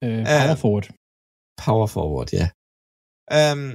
[0.05, 0.87] Øh, power forward.
[1.65, 2.47] Power forward, ja.
[3.39, 3.65] Um,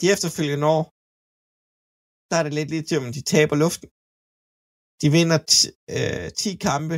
[0.00, 0.82] de efterfølgende år,
[2.30, 3.88] der er det lidt lidt om, de taber luften.
[5.02, 6.96] De vinder t- øh, 10 kampe,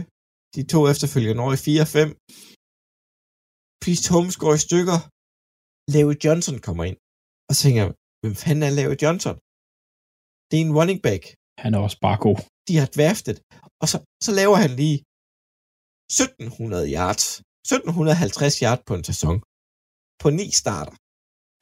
[0.55, 2.07] de to efterfølgende år i 4-5.
[3.83, 4.99] Priest Holmes går i stykker.
[5.93, 6.99] Larry Johnson kommer ind.
[7.49, 7.93] Og så tænker jeg,
[8.23, 9.37] hvem fanden er Larry Johnson?
[10.49, 11.23] Det er en running back.
[11.65, 12.39] Han er også bare god.
[12.69, 13.37] De har draftet.
[13.83, 13.97] Og så,
[14.27, 14.99] så laver han lige
[16.09, 17.25] 1700 yards.
[17.65, 19.37] 1750 yards på en sæson.
[20.23, 20.95] På ni starter.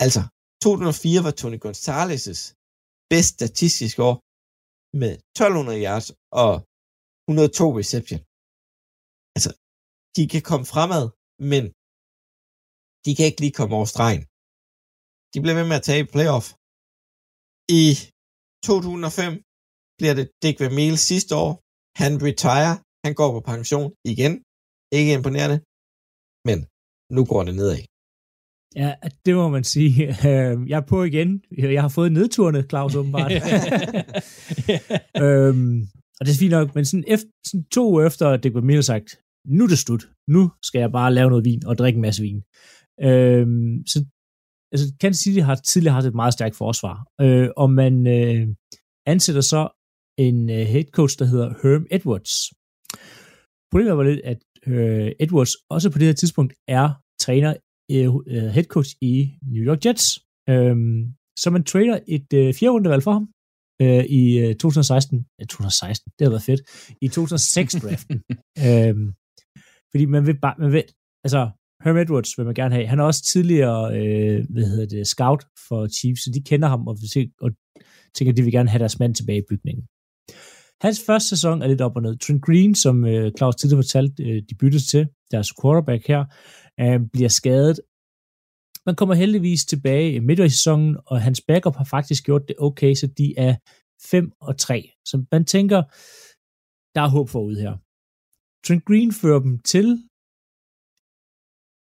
[0.04, 0.22] Altså,
[0.64, 2.38] 2004 var Tony Gonzalez'
[3.10, 4.16] bedst statistiske år
[5.02, 6.08] med 1200 yards
[6.44, 6.52] og
[7.28, 8.20] 102 reception.
[9.38, 9.52] Altså,
[10.16, 11.04] de kan komme fremad,
[11.50, 11.64] men
[13.04, 14.22] de kan ikke lige komme over stregen.
[15.32, 16.46] De bliver ved med at tage playoff.
[17.82, 17.84] I
[18.68, 19.32] 2005
[19.98, 21.50] bliver det Dick Vermeil sidste år.
[22.02, 22.72] Han retire.
[23.04, 24.32] Han går på pension igen.
[24.98, 25.58] Ikke imponerende.
[26.48, 26.58] Men
[27.16, 27.82] nu går det nedad.
[28.82, 28.90] Ja,
[29.24, 29.94] det må man sige.
[30.70, 31.30] Jeg er på igen.
[31.76, 33.32] Jeg har fået nedturene, Claus, åbenbart.
[35.24, 35.76] øhm,
[36.18, 38.60] og det er fint nok, men sådan, efter, sådan to uger efter, at det var
[38.60, 39.08] mere sagt,
[39.56, 40.04] nu er det slut.
[40.28, 42.42] Nu skal jeg bare lave noget vin og drikke en masse vin.
[43.08, 43.98] Øhm, så
[44.72, 48.46] altså, Kansas City har tidligere haft et meget stærkt forsvar, øh, og man øh,
[49.06, 49.62] ansætter så
[50.18, 52.34] en øh, head coach, der hedder Herm Edwards.
[53.70, 56.86] Problemet var lidt, at øh, Edwards også på det her tidspunkt er
[57.20, 57.54] træner,
[57.92, 59.12] øh, øh head coach i
[59.52, 60.06] New York Jets.
[60.48, 60.76] Øh,
[61.38, 63.28] så man trader et øh, fjerde rundevalg for ham
[63.82, 65.26] øh, i øh, 2016.
[65.38, 66.62] Ja, 2016, det har været fedt.
[67.04, 68.16] I 2006-draften.
[68.68, 68.96] øh,
[69.90, 70.84] fordi man vil bare, man vil,
[71.24, 71.50] altså,
[71.84, 72.86] Herm Edwards vil man gerne have.
[72.86, 76.88] Han er også tidligere, øh, hvad hedder det, scout for Chiefs, så de kender ham
[76.88, 76.96] og,
[77.40, 77.50] og
[78.14, 79.84] tænker, at de vil gerne have deres mand tilbage i bygningen.
[80.80, 82.18] Hans første sæson er lidt op og ned.
[82.18, 86.24] Trent Green, som øh, Claus tidligere fortalte, øh, de byttes til, deres quarterback her,
[86.80, 87.80] øh, bliver skadet.
[88.86, 92.56] Man kommer heldigvis tilbage i midt i sæsonen, og hans backup har faktisk gjort det
[92.58, 93.54] okay, så de er
[94.10, 94.90] 5 og 3.
[95.04, 95.82] Så man tænker,
[96.94, 97.76] der er håb forud her.
[98.64, 99.88] Trent Green fører dem til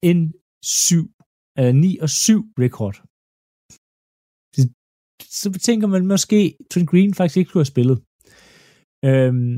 [0.10, 0.22] en
[0.64, 1.04] 7,
[1.58, 2.96] eller 9 og 7 rekord.
[5.42, 6.40] Så tænker man måske,
[6.72, 7.98] Trent Green faktisk ikke kunne have spillet.
[9.10, 9.56] Øhm,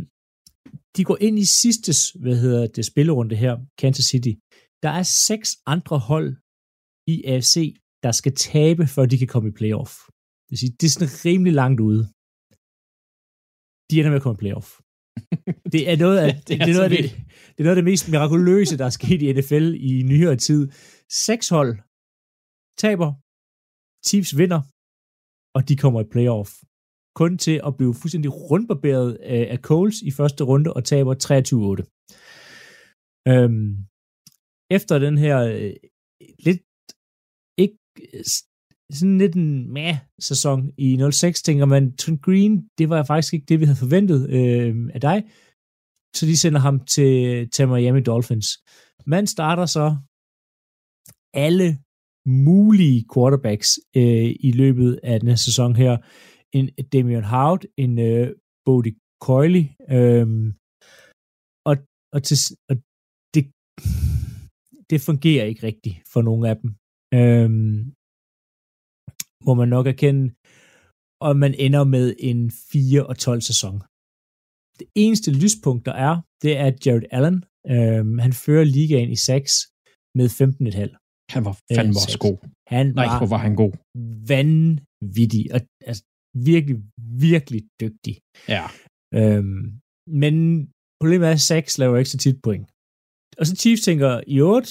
[0.95, 1.89] de går ind i sidste,
[2.24, 4.34] hvad hedder det, spillerunde her, Kansas City.
[4.84, 6.30] Der er seks andre hold
[7.14, 7.55] i AFC,
[8.05, 9.93] der skal tabe, før de kan komme i playoff.
[10.43, 12.03] Det, vil sige, det er sådan rimelig langt ude.
[13.88, 14.70] De ender med at komme i playoff.
[15.74, 17.03] Det er noget af det, er det, er noget af det,
[17.53, 20.62] det er noget af det mest mirakuløse, der er sket i NFL i nyere tid.
[21.26, 21.74] Seks hold
[22.84, 23.09] taber,
[24.07, 24.62] Chiefs vinder,
[25.55, 26.51] og de kommer i playoff.
[27.22, 29.09] Kun til at blive fuldstændig rundbarberet
[29.55, 31.84] af Coles i første runde og taber 23-8.
[33.32, 33.70] Øhm,
[34.78, 35.76] efter den her øh,
[36.45, 36.62] lidt
[37.64, 37.78] ikke
[38.93, 43.45] sådan lidt en meh sæson i 06, tænker man, Trent Green, det var faktisk ikke
[43.49, 45.23] det, vi havde forventet øh, af dig.
[46.15, 48.47] Så de sender ham til, til Miami Dolphins.
[49.05, 49.97] Man starter så
[51.33, 51.77] alle
[52.25, 55.97] mulige quarterbacks øh, i løbet af den her sæson her.
[56.57, 58.35] En Damian Howard, en øh,
[58.65, 59.65] Bodie Coyley,
[59.95, 60.27] øh,
[61.69, 61.75] og,
[62.13, 62.37] og, til,
[62.69, 62.75] og
[63.33, 63.43] det,
[64.89, 66.69] det fungerer ikke rigtigt for nogen af dem.
[67.19, 67.49] Øh,
[69.45, 70.23] må man nok erkende,
[71.25, 73.75] og man ender med en 4 og 12 sæson.
[74.79, 76.13] Det eneste lyspunkt, der er,
[76.43, 77.37] det er Jared Allen.
[77.73, 79.51] Øh, han fører ligaen i 6
[80.17, 81.01] med 15,5.
[81.35, 82.37] Han var fandme også god.
[82.75, 83.73] Han Nej, var, hvor var han god.
[84.33, 85.43] Vanvittig.
[85.55, 86.03] Og, altså,
[86.51, 86.75] virkelig,
[87.27, 88.15] virkelig dygtig.
[88.55, 88.65] Ja.
[89.19, 89.63] Øhm,
[90.21, 90.33] men
[90.99, 92.67] problemet er, at 6 laver ikke så tit point.
[93.39, 94.67] Og så Chiefs tænker, i 8,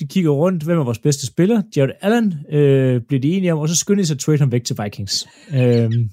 [0.00, 1.62] vi kigger rundt, hvem er vores bedste spiller?
[1.76, 4.52] Jared Allen øh, bliver de enige om, og så skynder de sig at trade ham
[4.52, 5.28] væk til Vikings.
[5.54, 6.10] øhm,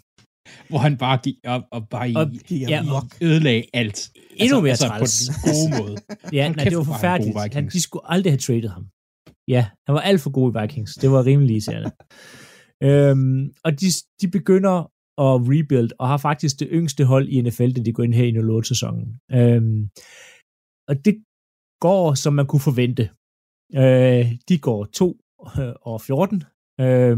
[0.70, 4.10] Hvor han bare gik op og bare og, ja, og ødelagde alt.
[4.36, 5.30] Endnu mere altså, træls.
[5.30, 5.96] på den gode måde.
[6.34, 7.38] ja, nej, det var han forfærdeligt.
[7.40, 7.74] Han, Vikings.
[7.74, 8.86] de skulle aldrig have traded ham.
[9.48, 10.94] Ja, han var alt for god i Vikings.
[10.96, 11.92] Det var rimelig irriterende.
[12.84, 13.86] øhm, og de,
[14.22, 14.78] de begynder
[15.26, 18.26] at rebuild, og har faktisk det yngste hold i NFL, da de går ind her
[18.26, 19.06] i 08-sæsonen.
[19.38, 19.90] Øhm,
[20.90, 21.16] og det
[21.82, 23.10] går, som man kunne forvente.
[23.76, 25.18] Øh, de går 2
[25.60, 26.44] øh, og 14,
[26.82, 27.18] øh,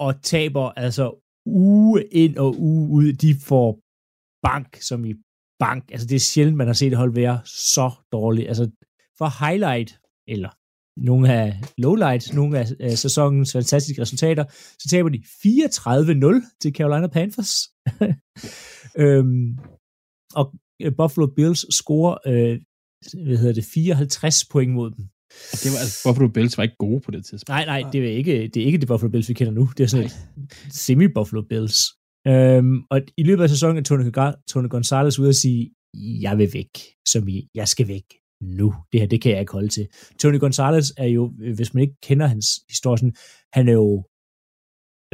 [0.00, 3.12] og taber altså uge ind og uge ud.
[3.12, 3.80] De får
[4.42, 5.14] bank, som i
[5.58, 5.90] bank.
[5.92, 8.48] Altså det er sjældent, man har set et hold være så dårligt.
[8.48, 8.70] Altså
[9.18, 10.50] for highlight, eller
[11.08, 14.44] nogle af lowlights, nogle af, øh, sæsonens fantastiske resultater,
[14.78, 17.54] så taber de 34-0 til Carolina Panthers.
[19.04, 19.58] øhm,
[20.34, 20.44] og
[20.96, 22.60] Buffalo Bills scorer øh,
[23.26, 25.04] hvad hedder det, 54 point mod dem.
[25.62, 27.48] Det var, altså, Buffalo Bills var ikke gode på det tidspunkt.
[27.48, 29.70] Nej, nej, det er ikke det, er ikke det Buffalo Bills, vi kender nu.
[29.76, 30.16] Det er sådan et
[30.72, 31.78] semi-Buffalo Bills.
[32.26, 34.10] Øhm, og i løbet af sæsonen er Tony,
[34.50, 35.70] Tony Gonzalez ude at sige,
[36.20, 36.70] jeg vil væk,
[37.08, 38.04] som i, jeg skal væk.
[38.40, 38.74] nu.
[38.92, 39.86] Det her, det kan jeg ikke holde til.
[40.20, 43.14] Tony Gonzalez er jo, øh, hvis man ikke kender hans historie, sådan,
[43.52, 44.04] han er jo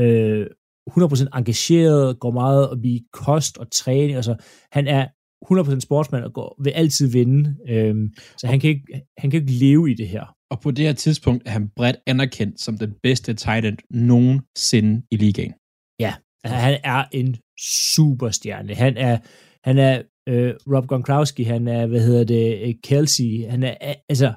[0.00, 0.46] øh,
[0.90, 4.34] 100% engageret, går meget op i kost og træning, altså
[4.72, 5.08] han er
[5.50, 9.52] 100% sportsmand og går, vil altid vinde, øhm, så han kan, ikke, han kan ikke
[9.52, 10.24] leve i det her.
[10.50, 15.02] Og på det her tidspunkt er han bredt anerkendt som den bedste tight end nogensinde
[15.10, 15.54] i ligaen.
[16.00, 16.14] Ja,
[16.44, 18.74] altså, han er en superstjerne.
[18.74, 19.18] Han er,
[19.64, 24.34] han er øh, Rob Gronkowski, han er, hvad hedder det, øh, Kelsey, han er, altså...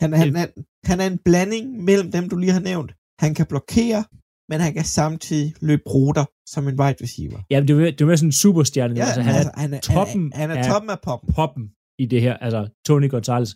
[0.00, 0.48] Han, han, han,
[0.84, 2.92] han er en blanding mellem dem, du lige har nævnt.
[3.20, 4.04] Han kan blokere,
[4.48, 7.38] men han kan samtidig løbe ruter som en wide receiver.
[7.50, 8.94] Ja, det er, det er mere sådan en superstjerne.
[8.96, 11.34] Ja, altså, han, altså, er han er toppen han er, han er toppen af poppen.
[11.34, 13.50] poppen i det her, altså Tony Gonzalez.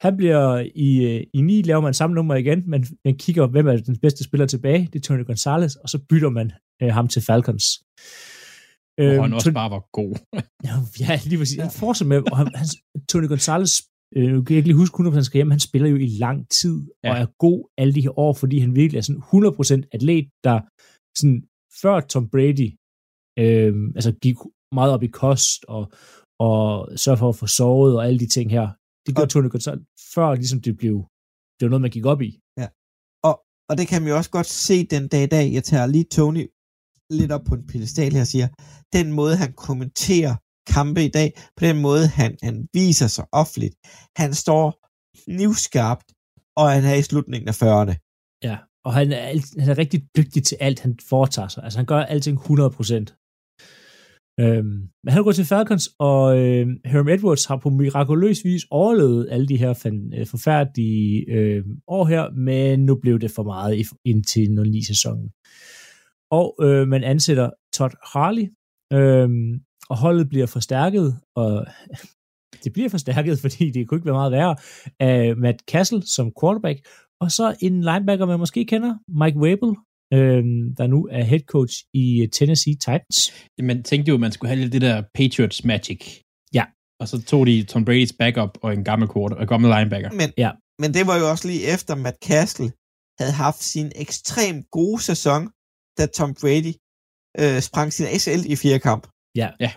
[0.00, 3.66] Han bliver i, øh, i 9, laver man samme nummer igen, men man kigger, hvem
[3.68, 7.08] er den bedste spiller tilbage, det er Tony Gonzalez, og så bytter man øh, ham
[7.08, 7.64] til Falcons.
[8.96, 10.14] Hvor Øhm, han også Tony- bare var god.
[11.00, 11.60] Ja, lige præcis.
[11.62, 12.66] Han fortsætter med, og han, han,
[13.08, 13.80] Tony Gonzalez,
[14.16, 16.38] øh, nu kan jeg ikke lige huske 100% skal hjem, han spiller jo i lang
[16.60, 17.08] tid, ja.
[17.08, 17.14] Ja.
[17.14, 19.22] og er god alle de her år, fordi han virkelig er sådan
[19.84, 20.56] 100% atlet, der
[21.18, 21.40] sådan
[21.82, 22.68] før Tom Brady,
[23.42, 24.36] øh, altså gik
[24.78, 25.92] meget op i kost, og,
[26.46, 26.60] og
[27.02, 28.66] sørge for at få sovet, og alle de ting her.
[29.06, 29.82] Det gjorde Og- Tony Gonzalez,
[30.14, 30.96] før ligesom det blev,
[31.56, 32.30] det var noget, man gik op i.
[33.28, 33.34] Og,
[33.70, 35.52] og det kan man jo også godt se den dag i dag.
[35.56, 36.44] Jeg tager lige Tony
[37.18, 38.48] lidt op på en pedestal her og siger,
[38.96, 40.34] den måde, han kommenterer
[40.66, 43.74] kampe i dag, på den måde, han, han viser sig offentligt.
[44.16, 44.66] Han står
[45.24, 46.08] knivskarpt,
[46.56, 47.94] og han er i slutningen af 40'erne.
[48.44, 51.64] Ja, og han er, alt- han er rigtig dygtig til alt, han foretager sig.
[51.64, 53.18] Altså, han gør alting 100%.
[54.40, 58.62] Øhm, men han er gået til Falcons, og øh, Herm Edwards har på mirakuløs vis
[58.70, 63.42] overlevet alle de her fan, øh, forfærdelige øh, år her, men nu blev det for
[63.42, 65.30] meget i, indtil 09-sæsonen.
[66.30, 68.46] Og øh, man ansætter Todd Harley,
[68.92, 69.28] øh,
[69.90, 71.66] og holdet bliver forstærket, og
[72.64, 74.56] det bliver forstærket, fordi det kunne ikke være meget værre,
[75.00, 76.78] af Matt Castle som quarterback,
[77.20, 79.74] og så en linebacker, man måske kender, Mike Wable,
[80.16, 80.44] øh,
[80.78, 83.18] der nu er head coach i Tennessee Titans.
[83.62, 86.20] Man tænkte jo, at man skulle have lidt det der Patriots magic.
[86.54, 86.64] Ja.
[87.00, 90.10] Og så tog de Tom Brady's backup og en gammel quarter, og gammel linebacker.
[90.20, 90.50] Men, Ja.
[90.82, 92.70] men det var jo også lige efter, Matt Castle
[93.20, 95.42] havde haft sin ekstremt gode sæson,
[95.98, 96.74] da Tom Brady
[97.40, 99.04] øh, sprang sin ACL i fire kamp.
[99.36, 99.50] Ja.
[99.60, 99.72] Ja.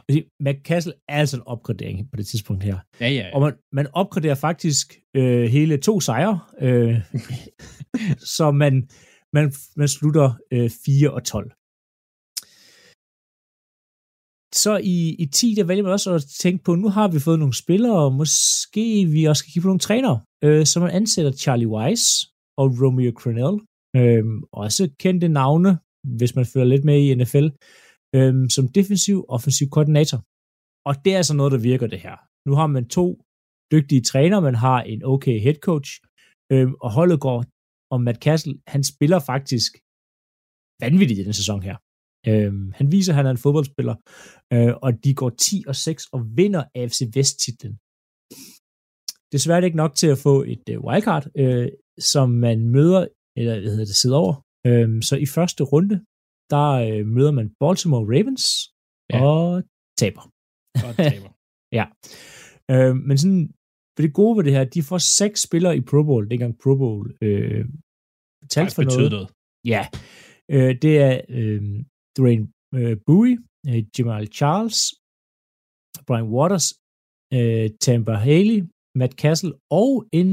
[0.64, 2.78] Castle er altså en opgradering på det tidspunkt her.
[3.02, 3.30] Ja, ja.
[3.34, 6.96] Og man, man opgraderer faktisk øh, hele to sejre, øh,
[8.38, 8.90] så man,
[9.34, 11.52] man, man slutter øh, 4 og 12.
[14.56, 17.40] Så i, i 10, der vælger man også at tænke på, nu har vi fået
[17.40, 20.22] nogle spillere, og måske vi også skal kigge på nogle trænere.
[20.44, 22.04] Øh, så man ansætter Charlie Weiss
[22.58, 23.60] og Romeo Crennel,
[23.96, 27.48] øh, også kendte navne, hvis man følger lidt med i NFL,
[28.16, 30.20] øhm, som defensiv offensiv koordinator.
[30.90, 32.16] Og det er altså noget, der virker det her.
[32.48, 33.08] Nu har man to
[33.74, 35.92] dygtige træner, man har en okay head coach,
[36.54, 37.38] øhm, og holdet går,
[37.94, 39.72] og Matt Castle, han spiller faktisk
[40.84, 41.78] vanvittigt i den sæson her.
[42.30, 43.96] Øhm, han viser, at han er en fodboldspiller,
[44.54, 47.76] øh, og de går 10 og 6 og vinder AFC Vest-titlen.
[49.34, 51.68] Desværre er det ikke nok til at få et øh, wildcard, øh,
[52.00, 53.02] som man møder,
[53.38, 54.36] eller hvad hedder det, sidder over.
[54.68, 55.96] Øhm, så i første runde,
[56.50, 58.44] der øh, møder man Baltimore Ravens
[59.14, 59.18] Ja.
[59.26, 59.64] og
[60.02, 60.24] taber.
[60.88, 61.30] Og taber.
[61.80, 61.86] Ja.
[62.72, 63.44] Øh, men sådan,
[63.96, 66.76] for det gode ved det her, de får seks spillere i Pro Bowl, dengang Pro
[66.76, 67.66] Bowl øh,
[68.50, 69.12] talt Faktisk for noget.
[69.12, 69.30] noget.
[69.74, 69.84] Ja.
[70.56, 71.62] Øh, det er øh,
[72.18, 72.46] Dwayne
[72.78, 73.38] øh, Bowie,
[73.70, 74.78] øh, Jamal Charles,
[76.08, 76.68] Brian Waters,
[77.38, 78.60] øh, Tampa Haley,
[79.00, 80.30] Matt Castle og en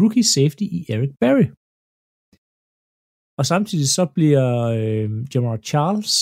[0.00, 1.46] rookie safety i Eric Berry.
[3.38, 4.46] Og samtidig så bliver
[4.80, 6.12] øh, Jamal Charles,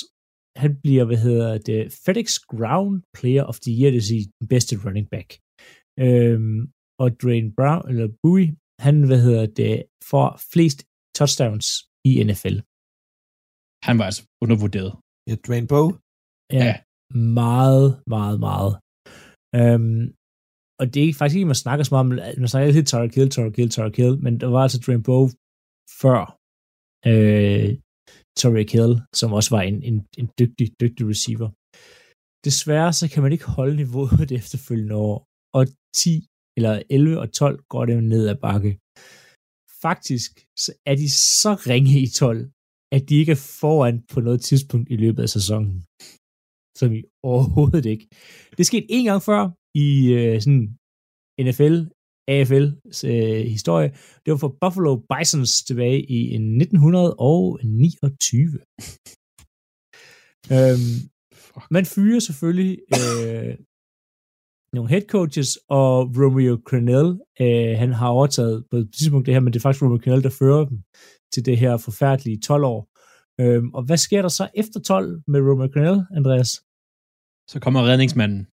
[0.62, 4.48] han bliver, hvad hedder det, FedEx Ground Player of the Year, det vil sige den
[4.54, 5.28] bedste running back.
[6.04, 6.60] Øhm,
[7.02, 8.48] og Dwayne Brown, eller Bowie,
[8.84, 9.74] han, hvad hedder det,
[10.10, 10.78] får flest
[11.18, 11.66] touchdowns
[12.10, 12.56] i NFL.
[13.88, 14.92] Han var altså undervurderet.
[15.28, 15.92] Ja, Dwayne Bowe.
[16.58, 16.64] Ja.
[16.68, 16.74] Ja.
[17.44, 18.72] Meget, meget, meget.
[19.58, 20.02] Øhm,
[20.80, 22.12] og det er faktisk ikke, man snakker så meget om,
[22.42, 25.30] man snakker altid Tyreek Hill, Tyreek Hill, Tyreek Hill, men der var altså Dwayne Bowe
[26.02, 26.22] før
[27.10, 27.68] øh,
[28.38, 31.48] Tariq Hill, som også var en, en, en dygtig, dygtig receiver.
[32.46, 35.16] Desværre så kan man ikke holde niveauet det efterfølgende år,
[35.58, 35.64] og
[35.96, 36.26] 10
[36.56, 38.72] eller 11 og 12 går det ned ad bakke.
[39.86, 40.30] Faktisk
[40.64, 41.08] så er de
[41.40, 42.50] så ringe i 12,
[42.96, 45.74] at de ikke er foran på noget tidspunkt i løbet af sæsonen.
[46.78, 47.00] Som i
[47.32, 48.06] overhovedet ikke.
[48.58, 49.40] Det skete en gang før
[49.84, 49.88] i
[50.18, 50.66] øh, sådan
[51.46, 51.76] NFL,
[52.30, 53.88] AFL's øh, historie.
[54.24, 58.58] Det var for Buffalo Bisons tilbage i 1929.
[60.54, 60.94] øhm,
[61.70, 63.54] man fyrer selvfølgelig øh,
[64.72, 69.40] nogle head coaches, og Romeo Crennel, øh, han har overtaget på et tidspunkt det her,
[69.40, 70.78] men det er faktisk Romeo Crennel, der fører dem
[71.32, 72.88] til det her forfærdelige 12 år.
[73.40, 76.50] Øhm, og hvad sker der så efter 12 med Romeo Crennel, Andreas?
[77.48, 78.46] Så kommer redningsmanden.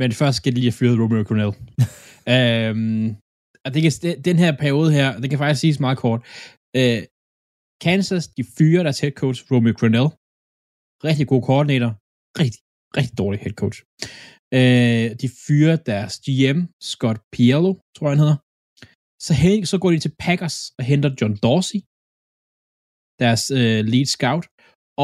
[0.00, 1.52] Men først skal de lige have fyret Romeo Cornell.
[2.34, 3.06] øhm,
[3.64, 3.92] og det kan,
[4.28, 6.20] den her periode her, det kan faktisk siges meget kort.
[6.78, 7.02] Øh,
[7.86, 10.08] Kansas, de fyrer deres head coach, Romeo Cornell.
[11.08, 11.90] Rigtig god koordinator.
[12.42, 12.60] Rigtig,
[12.98, 13.78] rigtig dårlig head coach.
[14.58, 18.38] Øh, de fyrer deres GM, Scott Piello, tror jeg han hedder.
[19.26, 21.80] Så, hen, så går de til Packers og henter John Dorsey,
[23.22, 24.44] deres øh, lead scout,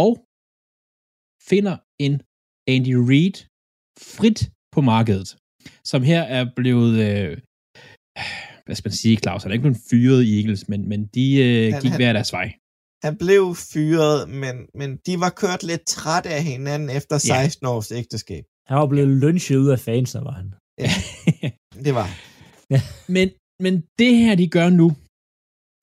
[0.03, 0.11] og
[1.51, 1.75] finder
[2.07, 2.15] en
[2.75, 3.37] Andy Reid
[4.15, 4.41] frit
[4.77, 5.29] på markedet,
[5.91, 7.31] som her er blevet, øh,
[8.65, 11.27] hvad skal man sige, Claus, han er ikke blevet fyret i Eagles, men, men de
[11.47, 12.49] øh, han, gik hver deres vej.
[13.07, 17.71] Han blev fyret, men, men de var kørt lidt træt af hinanden efter 16 ja.
[17.73, 18.45] års ægteskab.
[18.69, 20.49] Han var blevet lynchet ud af fans, der var han.
[20.85, 20.91] Ja,
[21.87, 22.09] det var
[22.75, 22.81] ja.
[23.17, 23.27] men,
[23.65, 24.89] men det her, de gør nu,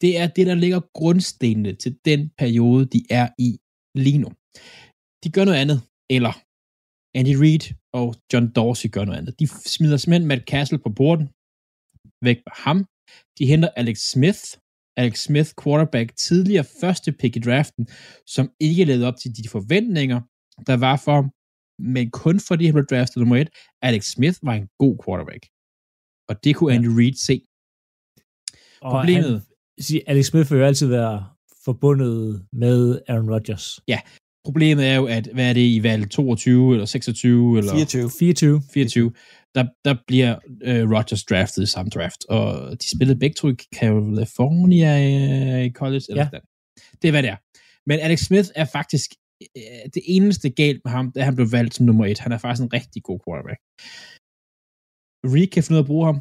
[0.03, 3.49] det er det, der ligger grundstenene til den periode, de er i
[4.03, 4.29] lige nu.
[5.23, 5.79] De gør noget andet,
[6.15, 6.33] eller
[7.19, 7.65] Andy Reid
[7.99, 9.39] og John Dorsey gør noget andet.
[9.39, 11.27] De smider simpelthen Matt Castle på borden,
[12.27, 12.77] væk med ham.
[13.37, 14.43] De henter Alex Smith,
[15.01, 17.87] Alex Smith, quarterback, tidligere første pick i draften,
[18.35, 20.19] som ikke levede op til de forventninger,
[20.67, 21.27] der var for ham,
[21.95, 23.49] men kun fordi han blev draftet nummer et.
[23.81, 25.43] Alex Smith var en god quarterback.
[26.29, 27.35] Og det kunne Andy Reid se.
[28.81, 29.33] Og Problemet...
[29.33, 31.15] Han, Alex Smith vil jo altid være
[31.65, 33.65] forbundet med Aaron Rodgers.
[33.87, 33.99] Ja,
[34.45, 38.09] Problemet er jo, at hvad er det i valg 22 eller 26 eller 24.
[38.19, 38.61] 24.
[38.73, 39.11] 24
[39.55, 43.55] der, der bliver øh, Rodgers draftet i samme draft, og de spillede begge to i
[43.75, 44.91] California
[45.59, 46.05] øh, i college.
[46.09, 46.39] Eller ja.
[47.01, 47.37] Det er, hvad det er.
[47.89, 49.09] Men Alex Smith er faktisk
[49.57, 52.19] øh, det eneste galt med ham, da han blev valgt som nummer et.
[52.19, 53.59] Han er faktisk en rigtig god quarterback.
[55.33, 56.19] Reed kan finde ud af at bruge ham,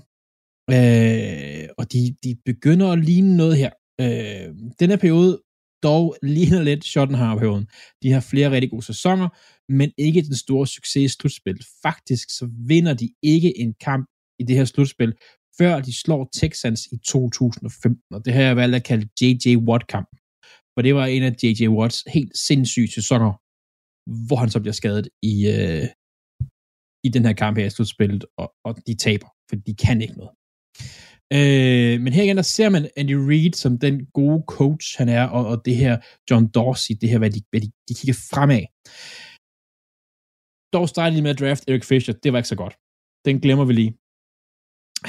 [0.74, 3.72] øh, og de, de begynder at ligne noget her.
[4.00, 4.48] Øh,
[4.80, 5.42] den her periode
[5.82, 7.66] dog ligner lidt Schottenhauer-perioden.
[8.02, 9.28] De har flere rigtig gode sæsoner,
[9.72, 11.58] men ikke den store succes i slutspil.
[11.82, 14.06] Faktisk så vinder de ikke en kamp
[14.38, 15.12] i det her slutspil,
[15.58, 19.56] før de slår Texans i 2015, og det har jeg valgt at kalde J.J.
[19.56, 20.18] Watt-kampen.
[20.74, 21.68] For det var en af J.J.
[21.68, 23.32] Watts helt sindssyge sæsoner,
[24.26, 25.84] hvor han så bliver skadet i, øh,
[27.04, 30.14] i den her kamp her i slutspillet, og, og de taber, for de kan ikke
[30.14, 30.34] noget.
[31.36, 35.24] Øh, men her igen, der ser man Andy Reid som den gode coach, han er,
[35.36, 35.94] og, og det her
[36.30, 38.64] John Dorsey, det her, hvad de, hvad de, de kigger fremad.
[40.74, 42.74] Dog startede de med at draft Eric Fisher, det var ikke så godt.
[43.26, 43.92] Den glemmer vi lige.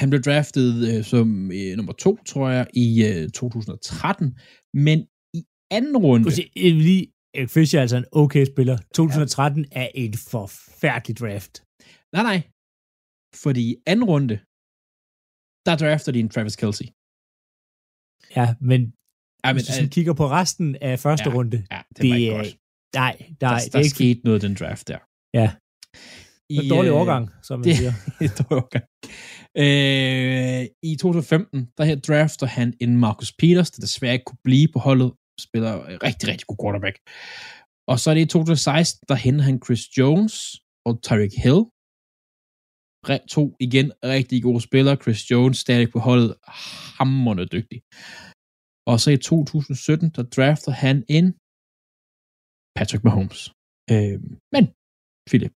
[0.01, 4.39] Han blev draftet øh, som øh, nummer to, tror jeg, i øh, 2013,
[4.73, 4.97] men
[5.39, 5.41] i
[5.77, 6.29] anden runde...
[6.87, 7.05] Lige,
[7.35, 8.77] Eric Fisher er altså en okay spiller.
[8.95, 11.53] 2013 er en forfærdelig draft.
[12.15, 12.39] Nej, nej.
[13.43, 14.35] Fordi i anden runde,
[15.65, 16.85] der drafter de en Travis Kelsey.
[18.37, 18.81] Ja, men
[19.43, 22.09] ja, men, hvis du uh, kigger på resten af første ja, runde, ja, det, det
[22.09, 22.57] var ikke godt.
[22.95, 24.99] Nej, nej, der, det der er ikke skete noget den draft der.
[25.33, 25.51] Ja.
[26.49, 27.93] I, en dårlig øh, overgang, som man det, siger.
[28.25, 28.85] en dårlig overgang.
[29.63, 34.67] Øh, I 2015, der her drafter han en Marcus Peters, der desværre ikke kunne blive
[34.73, 36.97] på holdet, spiller rigtig, rigtig god quarterback.
[37.87, 40.35] Og så er det i 2016, der henter han Chris Jones
[40.85, 41.61] og Tyreek Hill,
[43.35, 44.95] to igen rigtig gode spillere.
[45.03, 46.31] Chris Jones stadig på holdet,
[46.99, 47.79] hammerne dygtig.
[48.91, 51.27] Og så i 2017, der drafter han en
[52.77, 53.41] Patrick Mahomes.
[53.93, 54.17] Øh,
[54.53, 54.63] men,
[55.29, 55.53] Philip.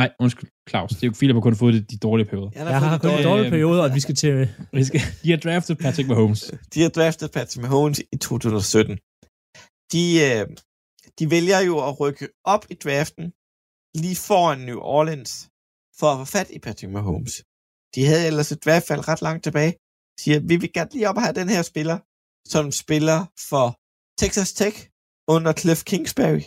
[0.00, 0.90] Nej, undskyld, Claus.
[0.96, 2.50] Det er jo Philip, har kun fået de, de dårlige perioder.
[2.54, 4.32] Ja, jeg har kun de dårlige perioder, og vi skal til...
[4.78, 6.40] vi skal, de har draftet Patrick Mahomes.
[6.74, 8.96] de har draftet Patrick Mahomes i 2017.
[9.92, 10.44] De, øh,
[11.18, 13.24] de vælger jo at rykke op i draften
[14.02, 15.32] lige foran New Orleans
[16.00, 17.34] for at få fat i Patrick Mahomes.
[17.94, 19.72] De havde ellers et hvert fald ret langt tilbage.
[20.20, 21.98] Siger, vi vil gerne lige op og have den her spiller,
[22.52, 23.18] som spiller
[23.50, 23.66] for
[24.20, 24.76] Texas Tech
[25.34, 26.44] under Cliff Kingsbury.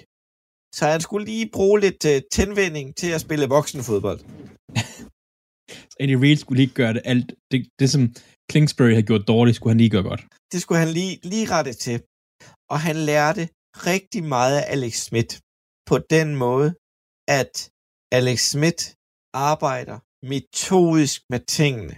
[0.77, 4.19] Så han skulle lige bruge lidt uh, tændvinding til at spille voksenfodbold.
[5.91, 7.27] så Andy Reid skulle lige gøre det alt.
[7.51, 8.03] Det, det som
[8.51, 10.21] Kingsbury havde gjort dårligt, skulle han lige gøre godt.
[10.51, 11.97] Det skulle han lige, lige rette til.
[12.73, 13.43] Og han lærte
[13.91, 15.33] rigtig meget af Alex Smith
[15.89, 16.69] på den måde,
[17.39, 17.53] at
[18.17, 18.83] Alex Smith
[19.33, 21.95] arbejder metodisk med tingene.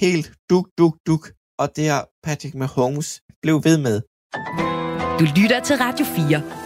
[0.00, 1.30] Helt duk, duk, duk.
[1.58, 4.02] Og det har Patrick Mahomes blev ved med.
[5.18, 6.63] Du lytter til Radio 4.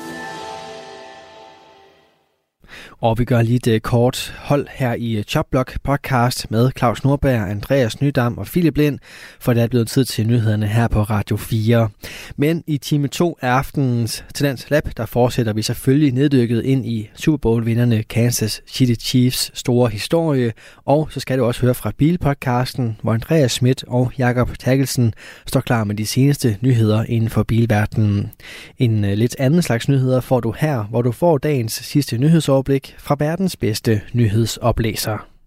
[3.00, 7.04] Og vi gør lige et øh, kort hold her i øh, Chopblock podcast med Claus
[7.04, 8.98] Nordberg, Andreas Nydam og Philip Lind,
[9.40, 11.88] for det er blevet tid til nyhederne her på Radio 4.
[12.36, 17.10] Men i time 2 af aftenens Tendens Lab, der fortsætter vi selvfølgelig neddykket ind i
[17.14, 20.52] Super Bowl-vinderne Kansas City Chiefs store historie,
[20.84, 25.14] og så skal du også høre fra Bilpodcasten, hvor Andreas Schmidt og Jakob Takkelsen
[25.46, 28.30] står klar med de seneste nyheder inden for bilverdenen.
[28.78, 32.87] En øh, lidt anden slags nyheder får du her, hvor du får dagens sidste nyhedsoverblik
[32.98, 35.37] fra verdens bedste nyhedsoplæser.